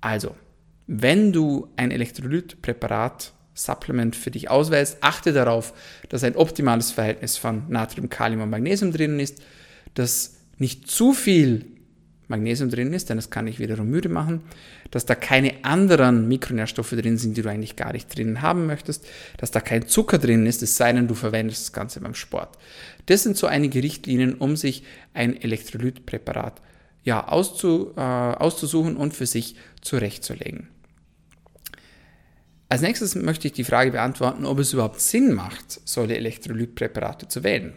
Also, 0.00 0.36
wenn 0.92 1.32
du 1.32 1.68
ein 1.76 1.92
Elektrolytpräparat, 1.92 3.32
Supplement 3.54 4.16
für 4.16 4.32
dich 4.32 4.50
auswählst, 4.50 4.98
achte 5.02 5.32
darauf, 5.32 5.72
dass 6.08 6.24
ein 6.24 6.34
optimales 6.34 6.90
Verhältnis 6.90 7.36
von 7.36 7.62
Natrium, 7.68 8.08
Kalium 8.08 8.42
und 8.42 8.50
Magnesium 8.50 8.90
drinnen 8.90 9.20
ist, 9.20 9.40
dass 9.94 10.38
nicht 10.58 10.90
zu 10.90 11.12
viel 11.12 11.66
Magnesium 12.26 12.70
drin 12.70 12.92
ist, 12.92 13.08
denn 13.08 13.18
das 13.18 13.30
kann 13.30 13.46
dich 13.46 13.60
wiederum 13.60 13.88
müde 13.88 14.08
machen, 14.08 14.42
dass 14.90 15.06
da 15.06 15.14
keine 15.14 15.64
anderen 15.64 16.26
Mikronährstoffe 16.26 16.90
drin 16.90 17.18
sind, 17.18 17.36
die 17.36 17.42
du 17.42 17.50
eigentlich 17.50 17.76
gar 17.76 17.92
nicht 17.92 18.16
drinnen 18.16 18.42
haben 18.42 18.66
möchtest, 18.66 19.06
dass 19.36 19.52
da 19.52 19.60
kein 19.60 19.86
Zucker 19.86 20.18
drin 20.18 20.44
ist, 20.44 20.60
es 20.60 20.76
sei 20.76 20.92
denn, 20.92 21.06
du 21.06 21.14
verwendest 21.14 21.66
das 21.66 21.72
Ganze 21.72 22.00
beim 22.00 22.14
Sport. 22.14 22.58
Das 23.06 23.22
sind 23.22 23.36
so 23.36 23.46
einige 23.46 23.80
Richtlinien, 23.80 24.34
um 24.34 24.56
sich 24.56 24.82
ein 25.14 25.40
Elektrolytpräparat 25.40 26.60
ja, 27.04 27.28
auszu, 27.28 27.92
äh, 27.96 28.00
auszusuchen 28.00 28.96
und 28.96 29.14
für 29.14 29.26
sich 29.26 29.54
zurechtzulegen. 29.82 30.68
Als 32.70 32.82
nächstes 32.82 33.16
möchte 33.16 33.48
ich 33.48 33.52
die 33.52 33.64
Frage 33.64 33.90
beantworten, 33.90 34.46
ob 34.46 34.60
es 34.60 34.72
überhaupt 34.72 35.00
Sinn 35.00 35.34
macht, 35.34 35.80
solche 35.84 36.16
Elektrolytpräparate 36.16 37.26
zu 37.26 37.42
wählen. 37.42 37.72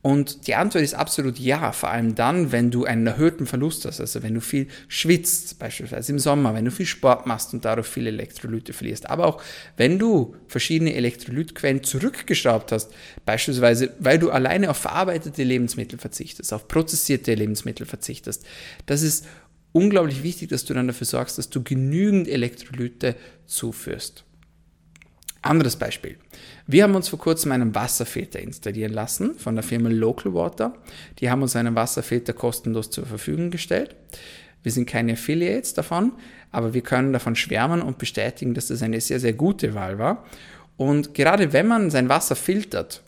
Und 0.00 0.46
die 0.46 0.54
Antwort 0.54 0.82
ist 0.82 0.94
absolut 0.94 1.38
ja, 1.38 1.72
vor 1.72 1.90
allem 1.90 2.14
dann, 2.14 2.50
wenn 2.50 2.70
du 2.70 2.86
einen 2.86 3.06
erhöhten 3.06 3.46
Verlust 3.46 3.84
hast, 3.84 4.00
also 4.00 4.22
wenn 4.22 4.32
du 4.32 4.40
viel 4.40 4.68
schwitzt, 4.86 5.58
beispielsweise 5.58 6.12
im 6.12 6.18
Sommer, 6.18 6.54
wenn 6.54 6.64
du 6.64 6.70
viel 6.70 6.86
Sport 6.86 7.26
machst 7.26 7.52
und 7.52 7.66
dadurch 7.66 7.88
viele 7.88 8.08
Elektrolyte 8.08 8.72
verlierst, 8.72 9.10
aber 9.10 9.26
auch 9.26 9.42
wenn 9.76 9.98
du 9.98 10.36
verschiedene 10.46 10.94
Elektrolytquellen 10.94 11.84
zurückgeschraubt 11.84 12.72
hast, 12.72 12.90
beispielsweise 13.26 13.92
weil 13.98 14.18
du 14.18 14.30
alleine 14.30 14.70
auf 14.70 14.78
verarbeitete 14.78 15.42
Lebensmittel 15.42 15.98
verzichtest, 15.98 16.54
auf 16.54 16.66
prozessierte 16.66 17.34
Lebensmittel 17.34 17.84
verzichtest. 17.84 18.46
Das 18.86 19.02
ist 19.02 19.26
unglaublich 19.72 20.22
wichtig, 20.22 20.48
dass 20.48 20.64
du 20.64 20.74
dann 20.74 20.86
dafür 20.86 21.06
sorgst, 21.06 21.38
dass 21.38 21.50
du 21.50 21.62
genügend 21.62 22.28
Elektrolyte 22.28 23.16
zuführst. 23.46 24.24
Anderes 25.40 25.76
Beispiel. 25.76 26.16
Wir 26.66 26.82
haben 26.82 26.94
uns 26.94 27.08
vor 27.08 27.18
kurzem 27.18 27.52
einen 27.52 27.74
Wasserfilter 27.74 28.40
installieren 28.40 28.92
lassen 28.92 29.36
von 29.36 29.54
der 29.54 29.62
Firma 29.62 29.88
Local 29.88 30.34
Water. 30.34 30.74
Die 31.20 31.30
haben 31.30 31.42
uns 31.42 31.54
einen 31.54 31.74
Wasserfilter 31.76 32.32
kostenlos 32.32 32.90
zur 32.90 33.06
Verfügung 33.06 33.50
gestellt. 33.50 33.94
Wir 34.62 34.72
sind 34.72 34.86
keine 34.86 35.12
Affiliates 35.12 35.74
davon, 35.74 36.12
aber 36.50 36.74
wir 36.74 36.82
können 36.82 37.12
davon 37.12 37.36
schwärmen 37.36 37.82
und 37.82 37.98
bestätigen, 37.98 38.54
dass 38.54 38.66
das 38.66 38.82
eine 38.82 39.00
sehr, 39.00 39.20
sehr 39.20 39.32
gute 39.32 39.74
Wahl 39.74 39.98
war. 39.98 40.24
Und 40.76 41.14
gerade 41.14 41.52
wenn 41.52 41.68
man 41.68 41.90
sein 41.90 42.08
Wasser 42.08 42.36
filtert, 42.36 43.02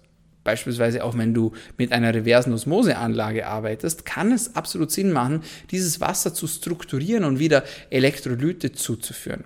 beispielsweise 0.45 1.05
auch 1.05 1.17
wenn 1.17 1.35
du 1.35 1.53
mit 1.77 1.93
einer 1.93 2.15
reversen 2.15 2.53
Osmoseanlage 2.53 3.47
arbeitest, 3.47 4.05
kann 4.05 4.33
es 4.33 4.57
absolut 4.57 4.91
Sinn 4.91 5.13
machen, 5.13 5.43
dieses 5.71 6.01
Wasser 6.01 6.35
zu 6.35 6.47
strukturieren 6.47 7.25
und 7.25 7.39
wieder 7.39 7.65
Elektrolyte 7.91 8.73
zuzuführen. 8.73 9.45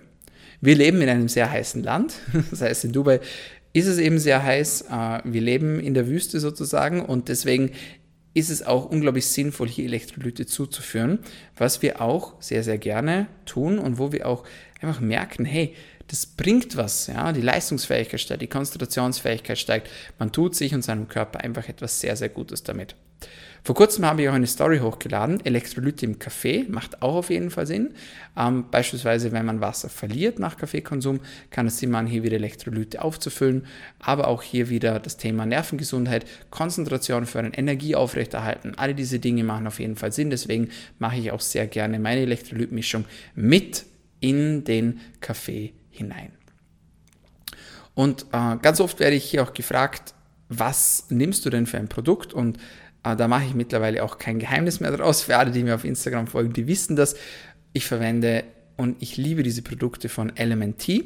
Wir 0.61 0.75
leben 0.75 1.01
in 1.01 1.09
einem 1.09 1.27
sehr 1.27 1.51
heißen 1.51 1.83
Land, 1.83 2.15
das 2.49 2.61
heißt 2.61 2.85
in 2.85 2.91
Dubai 2.91 3.19
ist 3.75 3.87
es 3.87 3.97
eben 3.97 4.19
sehr 4.19 4.41
heiß. 4.41 4.85
Äh, 4.89 5.19
wir 5.25 5.41
leben 5.41 5.81
in 5.81 5.93
der 5.93 6.07
Wüste 6.07 6.39
sozusagen 6.39 7.03
und 7.03 7.27
deswegen 7.27 7.71
ist 8.33 8.49
es 8.49 8.63
auch 8.63 8.85
unglaublich 8.85 9.27
sinnvoll, 9.27 9.67
hier 9.67 9.85
Elektrolyte 9.85 10.45
zuzuführen, 10.45 11.19
was 11.57 11.81
wir 11.81 12.01
auch 12.01 12.41
sehr, 12.41 12.63
sehr 12.63 12.77
gerne 12.77 13.27
tun 13.45 13.77
und 13.77 13.97
wo 13.97 14.13
wir 14.13 14.27
auch 14.27 14.45
einfach 14.81 15.01
merken, 15.01 15.43
hey, 15.43 15.73
das 16.07 16.25
bringt 16.25 16.77
was, 16.77 17.07
ja, 17.07 17.31
die 17.31 17.41
Leistungsfähigkeit 17.41 18.21
steigt, 18.21 18.41
die 18.41 18.47
Konzentrationsfähigkeit 18.47 19.57
steigt, 19.57 19.89
man 20.19 20.31
tut 20.31 20.55
sich 20.55 20.73
und 20.73 20.83
seinem 20.83 21.07
Körper 21.07 21.39
einfach 21.41 21.67
etwas 21.67 21.99
sehr, 21.99 22.15
sehr 22.15 22.29
Gutes 22.29 22.63
damit. 22.63 22.95
Vor 23.65 23.73
kurzem 23.73 24.05
habe 24.05 24.21
ich 24.21 24.29
auch 24.29 24.33
eine 24.33 24.45
Story 24.45 24.77
hochgeladen. 24.77 25.43
Elektrolyte 25.43 26.05
im 26.05 26.19
Kaffee 26.19 26.67
macht 26.69 27.01
auch 27.01 27.15
auf 27.15 27.29
jeden 27.31 27.49
Fall 27.49 27.65
Sinn. 27.65 27.95
Ähm, 28.37 28.65
beispielsweise, 28.69 29.31
wenn 29.31 29.43
man 29.43 29.59
Wasser 29.59 29.89
verliert 29.89 30.37
nach 30.37 30.57
Kaffeekonsum, 30.57 31.19
kann 31.49 31.65
es 31.65 31.79
Sinn 31.79 31.89
machen, 31.89 32.05
hier 32.05 32.21
wieder 32.21 32.35
Elektrolyte 32.35 33.01
aufzufüllen. 33.01 33.65
Aber 33.97 34.27
auch 34.27 34.43
hier 34.43 34.69
wieder 34.69 34.99
das 34.99 35.17
Thema 35.17 35.47
Nervengesundheit, 35.47 36.25
Konzentration 36.51 37.25
fördern, 37.25 37.53
Energie 37.53 37.95
aufrechterhalten. 37.95 38.75
Alle 38.77 38.93
diese 38.93 39.17
Dinge 39.17 39.43
machen 39.43 39.65
auf 39.65 39.79
jeden 39.79 39.95
Fall 39.95 40.11
Sinn. 40.11 40.29
Deswegen 40.29 40.69
mache 40.99 41.17
ich 41.17 41.31
auch 41.31 41.41
sehr 41.41 41.65
gerne 41.65 41.97
meine 41.97 42.21
Elektrolytmischung 42.21 43.05
mit 43.33 43.85
in 44.19 44.63
den 44.63 44.99
Kaffee 45.21 45.73
hinein. 45.95 46.31
Und 47.93 48.25
äh, 48.31 48.57
ganz 48.61 48.79
oft 48.79 48.99
werde 48.99 49.15
ich 49.15 49.23
hier 49.23 49.43
auch 49.43 49.53
gefragt, 49.53 50.13
was 50.49 51.05
nimmst 51.09 51.45
du 51.45 51.49
denn 51.49 51.65
für 51.65 51.77
ein 51.77 51.87
Produkt? 51.87 52.33
Und 52.33 52.57
äh, 53.03 53.15
da 53.15 53.27
mache 53.27 53.45
ich 53.45 53.53
mittlerweile 53.53 54.03
auch 54.03 54.17
kein 54.17 54.39
Geheimnis 54.39 54.79
mehr 54.79 54.91
daraus. 54.91 55.23
Für 55.23 55.37
alle, 55.37 55.51
die 55.51 55.63
mir 55.63 55.75
auf 55.75 55.85
Instagram 55.85 56.27
folgen, 56.27 56.53
die 56.53 56.67
wissen 56.67 56.95
das. 56.95 57.15
Ich 57.73 57.85
verwende 57.85 58.43
und 58.77 59.01
ich 59.01 59.17
liebe 59.17 59.43
diese 59.43 59.61
Produkte 59.61 60.09
von 60.09 60.31
LMNT. 60.37 61.03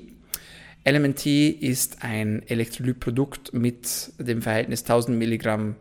LMNT 0.88 1.26
ist 1.26 2.04
ein 2.04 2.42
Elektrolytprodukt 2.48 3.54
mit 3.54 4.12
dem 4.18 4.42
Verhältnis 4.42 4.82
1000 4.82 5.18
Milligramm 5.18 5.76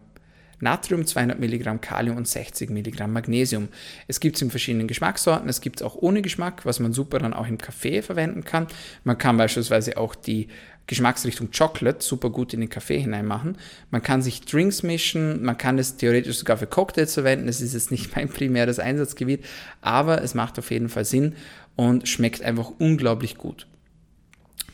Natrium, 0.61 1.07
200 1.07 1.39
Milligramm 1.39 1.81
Kalium 1.81 2.17
und 2.17 2.27
60 2.27 2.71
Milligramm 2.71 3.13
Magnesium. 3.13 3.69
Es 4.07 4.21
gibt 4.21 4.37
es 4.37 4.43
in 4.43 4.51
verschiedenen 4.51 4.89
Geschmackssorten, 4.89 5.49
es 5.49 5.61
gibt 5.61 5.81
es 5.81 5.87
auch 5.87 5.95
ohne 5.97 6.23
Geschmack, 6.23 6.67
was 6.67 6.81
man 6.81 6.93
super 6.93 7.19
dann 7.19 7.35
auch 7.35 7.47
im 7.47 7.59
Kaffee 7.59 8.03
verwenden 8.03 8.45
kann. 8.45 8.67
Man 9.05 9.19
kann 9.19 9.37
beispielsweise 9.37 9.97
auch 9.97 10.15
die 10.15 10.49
Geschmacksrichtung 10.89 11.51
Chocolate 11.57 12.03
super 12.03 12.31
gut 12.31 12.55
in 12.55 12.61
den 12.61 12.71
Kaffee 12.71 12.99
hineinmachen. 12.99 13.59
Man 13.91 14.03
kann 14.03 14.23
sich 14.23 14.41
Drinks 14.41 14.83
mischen, 14.83 15.45
man 15.45 15.59
kann 15.59 15.79
es 15.79 15.97
theoretisch 15.97 16.39
sogar 16.39 16.57
für 16.57 16.67
Cocktails 16.67 17.15
verwenden. 17.15 17.47
Das 17.47 17.61
ist 17.61 17.75
jetzt 17.75 17.91
nicht 17.91 18.15
mein 18.17 18.29
primäres 18.29 18.79
Einsatzgebiet, 18.79 19.45
aber 19.81 20.23
es 20.23 20.35
macht 20.35 20.59
auf 20.59 20.71
jeden 20.71 20.89
Fall 20.89 21.05
Sinn 21.05 21.35
und 21.77 22.09
schmeckt 22.09 22.43
einfach 22.43 22.73
unglaublich 22.79 23.37
gut. 23.37 23.67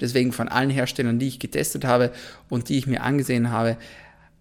Deswegen 0.00 0.32
von 0.32 0.48
allen 0.48 0.70
Herstellern, 0.70 1.18
die 1.18 1.28
ich 1.28 1.38
getestet 1.38 1.84
habe 1.84 2.12
und 2.48 2.68
die 2.68 2.78
ich 2.78 2.86
mir 2.86 3.02
angesehen 3.02 3.50
habe, 3.50 3.76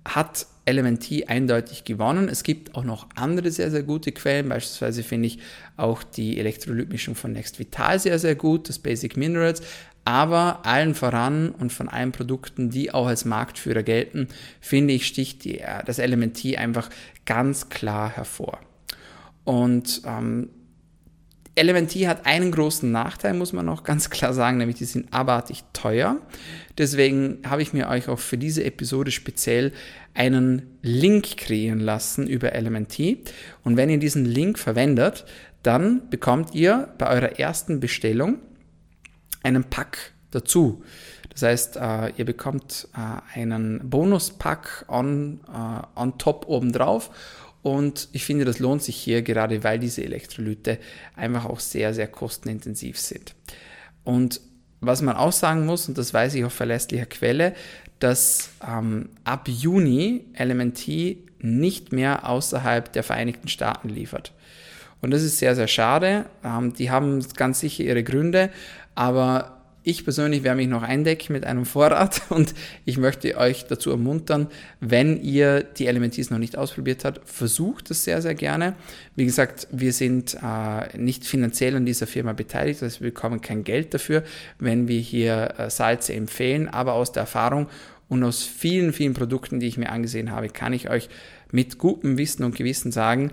hat 0.06 0.48
LMNT 0.70 1.28
eindeutig 1.28 1.84
gewonnen. 1.84 2.30
Es 2.30 2.44
gibt 2.44 2.76
auch 2.76 2.84
noch 2.84 3.08
andere 3.16 3.52
sehr, 3.52 3.70
sehr 3.70 3.84
gute 3.84 4.12
Quellen. 4.12 4.50
Beispielsweise 4.50 5.04
finde 5.04 5.28
ich 5.28 5.40
auch 5.76 6.04
die 6.04 6.40
Elektrolytmischung 6.40 7.16
von 7.16 7.34
Next 7.34 7.60
Vital 7.60 8.00
sehr, 8.00 8.20
sehr 8.20 8.36
gut, 8.36 8.70
das 8.70 8.80
Basic 8.80 9.18
Minerals. 9.18 9.62
Aber 10.06 10.66
allen 10.66 10.96
voran 10.96 11.50
und 11.50 11.72
von 11.72 11.88
allen 11.88 12.12
Produkten, 12.12 12.70
die 12.70 12.94
auch 12.94 13.08
als 13.08 13.26
Marktführer 13.26 13.84
gelten, 13.84 14.28
finde 14.60 14.94
ich, 14.94 15.08
sticht 15.08 15.44
die, 15.46 15.60
äh, 15.60 15.84
das 15.86 15.98
LMNT 15.98 16.58
einfach 16.58 16.90
ganz 17.26 17.70
klar 17.70 18.10
hervor. 18.10 18.60
Und 19.46 20.02
ähm, 20.06 20.50
LMNT 21.56 22.08
hat 22.08 22.26
einen 22.26 22.52
großen 22.52 22.92
Nachteil, 22.92 23.34
muss 23.36 23.54
man 23.54 23.70
auch 23.70 23.84
ganz 23.84 24.10
klar 24.10 24.34
sagen, 24.34 24.58
nämlich 24.58 24.78
die 24.78 24.86
sind 24.86 25.14
abartig 25.14 25.64
teuer. 25.72 26.18
Deswegen 26.78 27.40
habe 27.48 27.62
ich 27.62 27.74
mir 27.74 27.90
euch 27.90 28.10
auch 28.10 28.18
für 28.18 28.40
diese 28.40 28.64
Episode 28.64 29.12
speziell 29.12 29.72
einen 30.16 30.78
Link 30.82 31.38
kreieren 31.38 31.80
lassen 31.80 32.28
über 32.28 32.60
LMNT. 32.60 33.18
Und 33.64 33.78
wenn 33.78 33.90
ihr 33.90 34.00
diesen 34.00 34.26
Link 34.26 34.58
verwendet, 34.58 35.26
dann 35.62 36.10
bekommt 36.10 36.56
ihr 36.56 36.94
bei 36.98 37.08
eurer 37.10 37.40
ersten 37.40 37.80
Bestellung 37.80 38.40
einen 39.44 39.64
Pack 39.64 40.14
dazu. 40.32 40.84
Das 41.30 41.42
heißt, 41.42 41.78
äh, 41.78 42.10
ihr 42.18 42.26
bekommt 42.26 42.88
äh, 42.96 43.40
einen 43.40 43.90
Bonuspack 43.90 44.86
on, 44.88 45.40
äh, 45.48 46.00
on 46.00 46.18
top 46.18 46.48
obendrauf 46.48 47.10
und 47.64 48.10
ich 48.12 48.26
finde, 48.26 48.44
das 48.46 48.60
lohnt 48.60 48.84
sich 48.84 48.98
hier, 48.98 49.22
gerade 49.22 49.64
weil 49.64 49.80
diese 49.80 50.04
Elektrolyte 50.04 50.78
einfach 51.16 51.46
auch 51.46 51.62
sehr, 51.62 51.94
sehr 51.94 52.08
kostenintensiv 52.08 53.00
sind. 53.00 53.34
Und 54.04 54.42
was 54.82 55.02
man 55.02 55.16
auch 55.16 55.32
sagen 55.32 55.66
muss, 55.66 55.88
und 55.88 55.98
das 55.98 56.14
weiß 56.14 56.36
ich 56.36 56.44
auf 56.44 56.54
verlässlicher 56.54 57.06
Quelle, 57.06 57.54
dass 58.00 58.50
ähm, 58.68 59.10
ab 59.24 59.48
Juni 59.48 60.26
LMNT 60.38 61.18
nicht 61.40 61.94
mehr 61.94 62.28
außerhalb 62.28 62.92
der 62.92 63.04
Vereinigten 63.04 63.48
Staaten 63.48 63.88
liefert. 63.88 64.34
Und 65.02 65.12
das 65.12 65.24
ist 65.24 65.40
sehr, 65.40 65.56
sehr 65.56 65.68
schade. 65.68 66.26
Ähm, 66.44 66.74
die 66.74 66.92
haben 66.92 67.26
ganz 67.38 67.62
sicher 67.62 67.86
ihre 67.86 68.04
Gründe, 68.04 68.50
aber 68.94 69.63
ich 69.84 70.04
persönlich 70.04 70.44
werde 70.44 70.58
mich 70.58 70.68
noch 70.68 70.84
eindecken 70.84 71.34
mit 71.34 71.46
einem 71.46 71.66
Vorrat 71.66 72.22
und 72.30 72.54
ich 72.86 72.98
möchte 72.98 73.38
euch 73.38 73.66
dazu 73.66 73.92
ermuntern, 73.92 74.48
wenn 74.80 75.22
ihr 75.22 75.64
die 75.64 75.88
Elementis 75.88 76.30
noch 76.30 76.38
nicht 76.38 76.58
ausprobiert 76.58 77.06
habt, 77.06 77.28
versucht 77.28 77.92
es 77.92 78.04
sehr, 78.04 78.22
sehr 78.22 78.36
gerne. 78.36 78.76
Wie 79.16 79.26
gesagt, 79.26 79.68
wir 79.72 79.94
sind 79.94 80.38
äh, 80.42 80.98
nicht 80.98 81.26
finanziell 81.26 81.76
an 81.76 81.86
dieser 81.86 82.08
Firma 82.08 82.34
beteiligt, 82.34 82.82
also 82.82 83.02
wir 83.02 83.12
bekommen 83.12 83.42
kein 83.42 83.64
Geld 83.64 83.94
dafür, 83.94 84.24
wenn 84.60 84.88
wir 84.88 85.00
hier 85.00 85.54
äh, 85.58 85.70
Salze 85.70 86.14
empfehlen, 86.14 86.70
aber 86.70 86.94
aus 86.94 87.12
der 87.12 87.22
Erfahrung 87.22 87.68
und 88.10 88.24
aus 88.24 88.44
vielen, 88.44 88.94
vielen 88.94 89.14
Produkten, 89.14 89.60
die 89.60 89.68
ich 89.68 89.78
mir 89.78 89.90
angesehen 89.90 90.32
habe, 90.32 90.50
kann 90.50 90.74
ich 90.74 90.90
euch 90.90 91.10
mit 91.52 91.78
gutem 91.78 92.18
Wissen 92.18 92.44
und 92.44 92.56
Gewissen 92.56 92.92
sagen, 92.92 93.32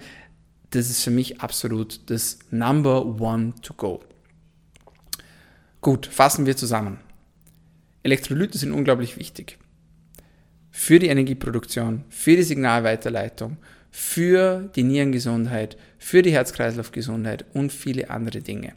das 0.71 0.89
ist 0.89 1.03
für 1.03 1.11
mich 1.11 1.41
absolut 1.41 2.11
das 2.11 2.39
Number 2.51 3.21
One 3.21 3.55
to 3.63 3.75
go. 3.75 4.01
Gut, 5.81 6.07
fassen 6.07 6.45
wir 6.45 6.57
zusammen. 6.57 6.99
Elektrolyte 8.03 8.59
sind 8.59 8.73
unglaublich 8.73 9.17
wichtig. 9.17 9.59
Für 10.71 10.99
die 10.99 11.09
Energieproduktion, 11.09 12.05
für 12.11 12.37
die 12.37 12.43
Signalweiterleitung, 12.43 13.57
für 13.91 14.71
die 14.77 14.83
Nierengesundheit, 14.83 15.79
für 15.99 16.23
die 16.23 16.33
Herz-Kreislauf-Gesundheit 16.33 17.47
und 17.55 17.73
viele 17.73 18.11
andere 18.11 18.41
Dinge. 18.41 18.75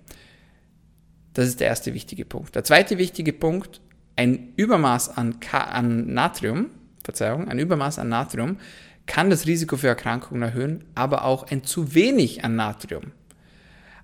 Das 1.34 1.48
ist 1.48 1.60
der 1.60 1.68
erste 1.68 1.94
wichtige 1.94 2.26
Punkt. 2.26 2.56
Der 2.56 2.63
zweite 2.63 2.98
wichtige 2.98 3.34
Punkt, 3.34 3.82
ein 4.16 4.54
Übermaß 4.56 5.18
an, 5.18 5.36
an 5.52 6.13
Natrium, 6.13 6.70
Verzeihung, 7.04 7.50
ein 7.50 7.60
Übermaß 7.60 8.00
an 8.00 8.10
Natrium 8.10 8.58
kann 9.06 9.30
das 9.30 9.46
Risiko 9.46 9.76
für 9.76 9.88
Erkrankungen 9.88 10.42
erhöhen, 10.42 10.86
aber 10.96 11.26
auch 11.26 11.44
ein 11.52 11.63
zu 11.63 11.94
wenig 11.94 12.46
an 12.46 12.56
Natrium 12.56 13.12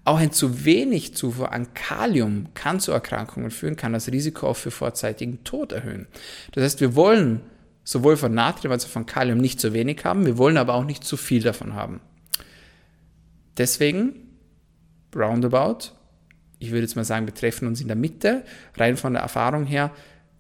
auch 0.06 0.18
ein 0.18 0.32
zu 0.32 0.66
wenig 0.66 1.16
Zufuhr 1.16 1.52
an 1.52 1.74
Kalium 1.74 2.48
kann 2.54 2.80
zu 2.80 2.92
Erkrankungen 2.92 3.52
führen, 3.52 3.76
kann 3.76 3.94
das 3.94 4.12
Risiko 4.12 4.48
auch 4.48 4.56
für 4.56 4.72
vorzeitigen 4.72 5.44
Tod 5.44 5.72
erhöhen. 5.72 6.08
Das 6.54 6.64
heißt, 6.64 6.82
wir 6.82 6.96
wollen 6.96 7.42
sowohl 7.84 8.18
von 8.18 8.34
Natrium 8.34 8.72
als 8.72 8.86
auch 8.86 8.90
von 8.90 9.06
Kalium 9.06 9.40
nicht 9.40 9.60
zu 9.60 9.74
wenig 9.74 10.04
haben, 10.06 10.26
wir 10.26 10.38
wollen 10.38 10.58
aber 10.58 10.74
auch 10.76 10.86
nicht 10.86 11.04
zu 11.04 11.18
viel 11.18 11.42
davon 11.42 11.74
haben. 11.74 12.02
Deswegen, 13.58 14.14
roundabout, 15.16 15.92
ich 16.60 16.72
würde 16.72 16.82
jetzt 16.82 16.96
mal 16.96 17.04
sagen, 17.06 17.26
wir 17.26 17.34
treffen 17.34 17.68
uns 17.68 17.82
in 17.82 17.88
der 17.88 17.96
Mitte, 17.96 18.44
rein 18.78 18.98
von 18.98 19.14
der 19.14 19.22
Erfahrung 19.22 19.66
her, 19.66 19.92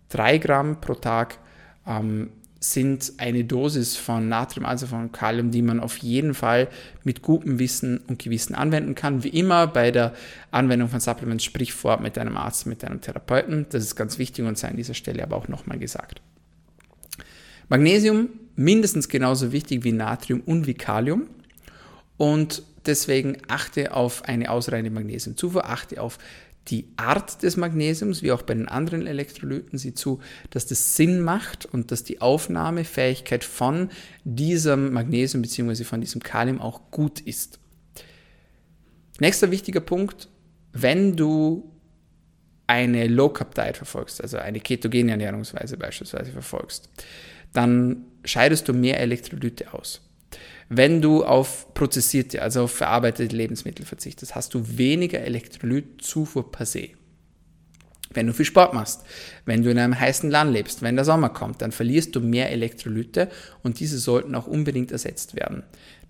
drei 0.09 0.37
Gramm 0.37 0.79
pro 0.79 0.95
Tag 0.95 1.37
ähm, 1.85 2.31
sind 2.59 3.13
eine 3.17 3.45
Dosis 3.45 3.95
von 3.95 4.27
Natrium, 4.27 4.65
also 4.65 4.85
von 4.85 5.11
Kalium, 5.11 5.51
die 5.51 5.61
man 5.61 5.79
auf 5.79 5.97
jeden 5.97 6.33
Fall 6.33 6.67
mit 7.03 7.21
gutem 7.21 7.57
Wissen 7.57 7.99
und 8.07 8.19
Gewissen 8.19 8.53
anwenden 8.53 8.95
kann. 8.95 9.23
Wie 9.23 9.29
immer 9.29 9.67
bei 9.67 9.91
der 9.91 10.13
Anwendung 10.51 10.89
von 10.89 10.99
Supplements, 10.99 11.45
sprich 11.45 11.73
vor 11.73 12.01
mit 12.01 12.17
deinem 12.17 12.35
Arzt, 12.35 12.65
mit 12.65 12.83
deinem 12.83 12.99
Therapeuten. 12.99 13.65
Das 13.69 13.83
ist 13.83 13.95
ganz 13.95 14.19
wichtig 14.19 14.45
und 14.45 14.57
sei 14.57 14.67
an 14.67 14.75
dieser 14.75 14.93
Stelle 14.93 15.23
aber 15.23 15.37
auch 15.37 15.47
nochmal 15.47 15.79
gesagt. 15.79 16.21
Magnesium 17.69 18.29
mindestens 18.55 19.07
genauso 19.07 19.53
wichtig 19.53 19.85
wie 19.85 19.93
Natrium 19.93 20.41
und 20.41 20.67
wie 20.67 20.73
Kalium. 20.73 21.27
Und 22.17 22.63
deswegen 22.85 23.37
achte 23.47 23.93
auf 23.93 24.25
eine 24.25 24.51
ausreichende 24.51 24.91
Magnesiumzufuhr, 24.91 25.65
achte 25.65 26.01
auf 26.01 26.17
die 26.69 26.87
Art 26.97 27.43
des 27.43 27.57
Magnesiums, 27.57 28.21
wie 28.21 28.31
auch 28.31 28.43
bei 28.43 28.53
den 28.53 28.67
anderen 28.67 29.07
Elektrolyten, 29.07 29.79
sieh 29.79 29.93
zu, 29.93 30.19
dass 30.49 30.67
das 30.67 30.95
Sinn 30.95 31.21
macht 31.21 31.65
und 31.65 31.91
dass 31.91 32.03
die 32.03 32.21
Aufnahmefähigkeit 32.21 33.43
von 33.43 33.89
diesem 34.23 34.93
Magnesium 34.93 35.41
bzw. 35.41 35.83
von 35.83 36.01
diesem 36.01 36.21
Kalium 36.21 36.61
auch 36.61 36.91
gut 36.91 37.19
ist. 37.19 37.59
Nächster 39.19 39.51
wichtiger 39.51 39.81
Punkt, 39.81 40.29
wenn 40.71 41.15
du 41.15 41.71
eine 42.67 43.07
Low 43.07 43.29
Carb 43.29 43.55
Diet 43.55 43.77
verfolgst, 43.77 44.21
also 44.21 44.37
eine 44.37 44.59
ketogene 44.59 45.11
Ernährungsweise 45.11 45.75
beispielsweise 45.75 46.31
verfolgst, 46.31 46.89
dann 47.51 48.05
scheidest 48.23 48.67
du 48.67 48.73
mehr 48.73 48.99
Elektrolyte 48.99 49.73
aus. 49.73 50.01
Wenn 50.69 51.01
du 51.01 51.25
auf 51.25 51.73
prozessierte, 51.73 52.43
also 52.43 52.63
auf 52.63 52.71
verarbeitete 52.71 53.35
Lebensmittel 53.35 53.85
verzichtest, 53.85 54.35
hast 54.35 54.53
du 54.53 54.77
weniger 54.77 55.19
Elektrolytzufuhr 55.19 56.51
per 56.51 56.67
se. 56.67 56.89
Wenn 58.11 58.27
du 58.27 58.33
viel 58.33 58.45
Sport 58.45 58.73
machst, 58.73 59.03
wenn 59.45 59.63
du 59.63 59.69
in 59.69 59.79
einem 59.79 59.99
heißen 59.99 60.29
Land 60.29 60.53
lebst, 60.53 60.81
wenn 60.81 60.95
der 60.95 61.05
Sommer 61.05 61.29
kommt, 61.29 61.61
dann 61.61 61.71
verlierst 61.71 62.15
du 62.15 62.21
mehr 62.21 62.51
Elektrolyte 62.51 63.29
und 63.63 63.79
diese 63.79 63.99
sollten 63.99 64.35
auch 64.35 64.47
unbedingt 64.47 64.91
ersetzt 64.91 65.35
werden. 65.35 65.63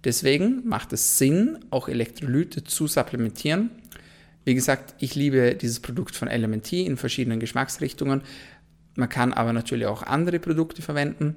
Deswegen 0.03 0.65
macht 0.65 0.93
es 0.93 1.17
Sinn, 1.17 1.59
auch 1.71 1.89
Elektrolyte 1.89 2.63
zu 2.63 2.87
supplementieren. 2.87 3.69
Wie 4.45 4.55
gesagt, 4.55 4.95
ich 4.99 5.15
liebe 5.15 5.55
dieses 5.55 5.81
Produkt 5.81 6.15
von 6.15 6.29
LMNT 6.29 6.73
in 6.73 6.95
verschiedenen 6.95 7.39
Geschmacksrichtungen. 7.39 8.21
Man 8.95 9.09
kann 9.09 9.33
aber 9.33 9.51
natürlich 9.51 9.85
auch 9.85 10.03
andere 10.03 10.39
Produkte 10.39 10.81
verwenden. 10.81 11.35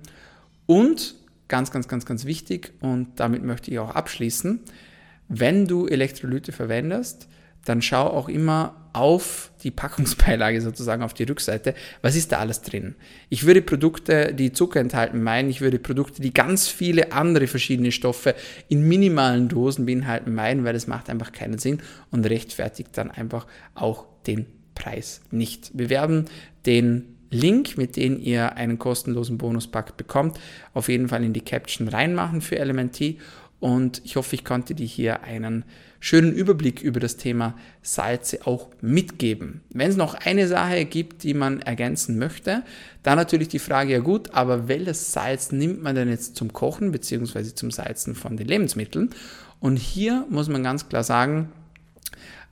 Und 0.67 1.17
ganz, 1.49 1.71
ganz, 1.71 1.89
ganz, 1.89 2.07
ganz 2.07 2.25
wichtig 2.25 2.73
und 2.81 3.09
damit 3.17 3.43
möchte 3.43 3.71
ich 3.71 3.79
auch 3.79 3.95
abschließen. 3.95 4.61
Wenn 5.29 5.67
du 5.67 5.87
Elektrolyte 5.87 6.53
verwendest, 6.53 7.29
dann 7.65 7.81
schau 7.81 8.07
auch 8.07 8.29
immer 8.29 8.77
auf 8.93 9.53
die 9.63 9.71
Packungsbeilage 9.71 10.61
sozusagen, 10.61 11.03
auf 11.03 11.15
die 11.15 11.23
Rückseite. 11.23 11.75
Was 12.03 12.17
ist 12.17 12.33
da 12.33 12.39
alles 12.39 12.61
drin? 12.63 12.95
Ich 13.29 13.47
würde 13.47 13.63
Produkte, 13.63 14.35
die 14.35 14.53
Zucker 14.53 14.81
enthalten, 14.81 15.23
meinen. 15.23 15.49
Ich 15.49 15.61
würde 15.61 15.79
Produkte, 15.79 16.21
die 16.21 16.35
ganz 16.35 16.69
viele 16.69 17.13
andere 17.13 17.47
verschiedene 17.47 17.93
Stoffe 17.93 18.35
in 18.69 18.87
minimalen 18.87 19.49
Dosen 19.49 19.87
beinhalten, 19.87 20.35
meinen, 20.35 20.65
weil 20.65 20.75
das 20.75 20.87
macht 20.87 21.09
einfach 21.09 21.33
keinen 21.33 21.59
Sinn 21.59 21.79
und 22.11 22.27
rechtfertigt 22.27 22.91
dann 22.95 23.11
einfach 23.11 23.47
auch 23.75 24.07
den 24.27 24.47
Preis 24.75 25.21
nicht. 25.31 25.71
Wir 25.75 25.89
werden 25.89 26.27
den 26.67 27.12
Link, 27.33 27.77
mit 27.77 27.97
dem 27.97 28.21
ihr 28.21 28.57
einen 28.57 28.79
kostenlosen 28.79 29.39
Bonuspack 29.39 29.97
bekommt, 29.97 30.39
auf 30.75 30.89
jeden 30.89 31.09
Fall 31.09 31.25
in 31.25 31.33
die 31.33 31.41
Caption 31.41 31.89
reinmachen 31.89 32.41
für 32.41 32.63
LMNT. 32.63 33.17
Und 33.59 34.03
ich 34.05 34.17
hoffe, 34.17 34.35
ich 34.35 34.45
konnte 34.45 34.75
dir 34.75 34.87
hier 34.87 35.23
einen 35.23 35.65
schönen 36.01 36.33
Überblick 36.33 36.83
über 36.83 36.99
das 36.99 37.17
Thema 37.17 37.55
Salze 37.81 38.41
auch 38.45 38.69
mitgeben. 38.81 39.61
Wenn 39.71 39.89
es 39.89 39.97
noch 39.97 40.15
eine 40.15 40.49
Sache 40.49 40.85
gibt, 40.85 41.23
die 41.23 41.33
man 41.33 41.61
ergänzen 41.61 42.19
möchte, 42.19 42.65
dann 43.05 43.17
natürlich 43.17 43.47
die 43.49 43.61
Frage, 43.61 43.93
ja 43.93 44.01
gut, 44.01 44.35
aber 44.35 44.67
welches 44.67 45.13
Salz 45.13 45.53
nimmt 45.53 45.81
man 45.81 45.95
denn 45.95 46.09
jetzt 46.09 46.35
zum 46.35 46.53
Kochen 46.53 46.91
bzw. 46.91 47.55
zum 47.55 47.71
Salzen 47.71 48.17
von 48.17 48.37
den 48.37 48.49
Lebensmitteln? 48.49 49.11
Und 49.61 49.77
hier 49.77 50.27
muss 50.29 50.49
man 50.49 50.65
ganz 50.65 50.89
klar 50.89 51.05
sagen, 51.05 51.53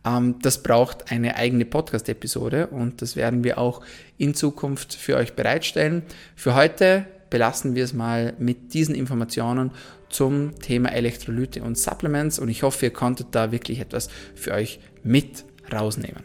ähm, 0.04 0.36
das 0.42 0.62
braucht 0.62 1.10
eine 1.10 1.36
eigene 1.36 1.64
Podcast-Episode 1.64 2.68
und 2.68 3.02
das 3.02 3.16
werden 3.16 3.44
wir 3.44 3.58
auch 3.58 3.82
in 4.18 4.34
Zukunft 4.34 4.94
für 4.94 5.16
euch 5.16 5.34
bereitstellen. 5.34 6.02
Für 6.36 6.54
heute 6.54 7.06
belassen 7.28 7.74
wir 7.74 7.84
es 7.84 7.92
mal 7.92 8.34
mit 8.38 8.74
diesen 8.74 8.94
Informationen 8.94 9.70
zum 10.08 10.58
Thema 10.58 10.90
Elektrolyte 10.90 11.62
und 11.62 11.78
Supplements 11.78 12.38
und 12.38 12.48
ich 12.48 12.62
hoffe, 12.62 12.86
ihr 12.86 12.92
konntet 12.92 13.28
da 13.32 13.52
wirklich 13.52 13.78
etwas 13.78 14.08
für 14.34 14.52
euch 14.52 14.80
mit 15.02 15.44
rausnehmen. 15.72 16.24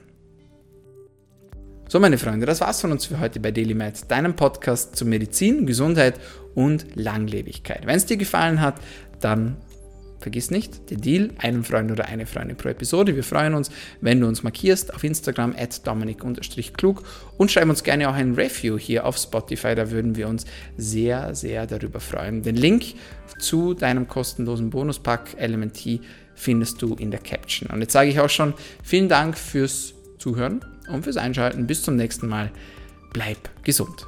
So, 1.88 2.00
meine 2.00 2.18
Freunde, 2.18 2.48
das 2.48 2.62
war's 2.62 2.82
von 2.82 2.92
uns 2.92 3.06
für 3.06 3.20
heute 3.20 3.40
bei 3.40 3.52
DailyMed, 3.52 4.10
deinem 4.10 4.36
Podcast 4.36 4.96
zu 4.96 5.06
Medizin, 5.06 5.68
Gesundheit 5.68 6.20
und 6.56 6.88
Langlebigkeit. 6.96 7.86
Wenn 7.86 7.98
es 7.98 8.08
dir 8.08 8.18
gefallen 8.18 8.60
hat, 8.60 8.82
dann 9.20 9.58
Vergiss 10.20 10.50
nicht, 10.50 10.90
den 10.90 11.02
Deal, 11.02 11.30
einen 11.38 11.64
Freund 11.64 11.92
oder 11.92 12.06
eine 12.06 12.26
Freundin 12.26 12.58
pro 12.58 12.70
Episode. 12.70 13.16
Wir 13.16 13.24
freuen 13.24 13.54
uns, 13.54 13.70
wenn 14.02 14.20
du 14.20 14.28
uns 14.28 14.44
markierst 14.44 14.94
auf 14.94 15.04
Instagram 15.04 15.56
at 15.58 15.86
dominik-klug 15.86 17.04
und 17.38 17.52
schreib 17.52 17.70
uns 17.70 17.84
gerne 17.84 18.10
auch 18.10 18.14
ein 18.14 18.34
Review 18.34 18.78
hier 18.78 19.06
auf 19.06 19.18
Spotify. 19.18 19.76
Da 19.76 19.92
würden 19.92 20.16
wir 20.16 20.28
uns 20.28 20.46
sehr, 20.78 21.36
sehr 21.36 21.68
darüber 21.68 22.00
freuen. 22.00 22.42
Den 22.42 22.56
Link 22.56 22.96
zu 23.40 23.74
deinem 23.74 24.08
kostenlosen 24.08 24.70
Bonuspack 24.70 25.36
LMT 25.40 26.00
findest 26.34 26.82
du 26.82 26.96
in 26.96 27.12
der 27.12 27.20
Caption. 27.20 27.70
Und 27.70 27.82
jetzt 27.82 27.94
sage 27.94 28.10
ich 28.10 28.20
auch 28.20 28.30
schon 28.30 28.54
vielen 28.84 29.10
Dank 29.10 29.38
fürs 29.38 29.94
Zuhören 30.18 30.64
und 30.88 31.04
fürs 31.04 31.18
Einschalten. 31.18 31.68
Bis 31.68 31.84
zum 31.84 31.96
nächsten 31.96 32.28
Mal. 32.28 32.52
Bleib 33.14 33.50
gesund. 33.64 34.08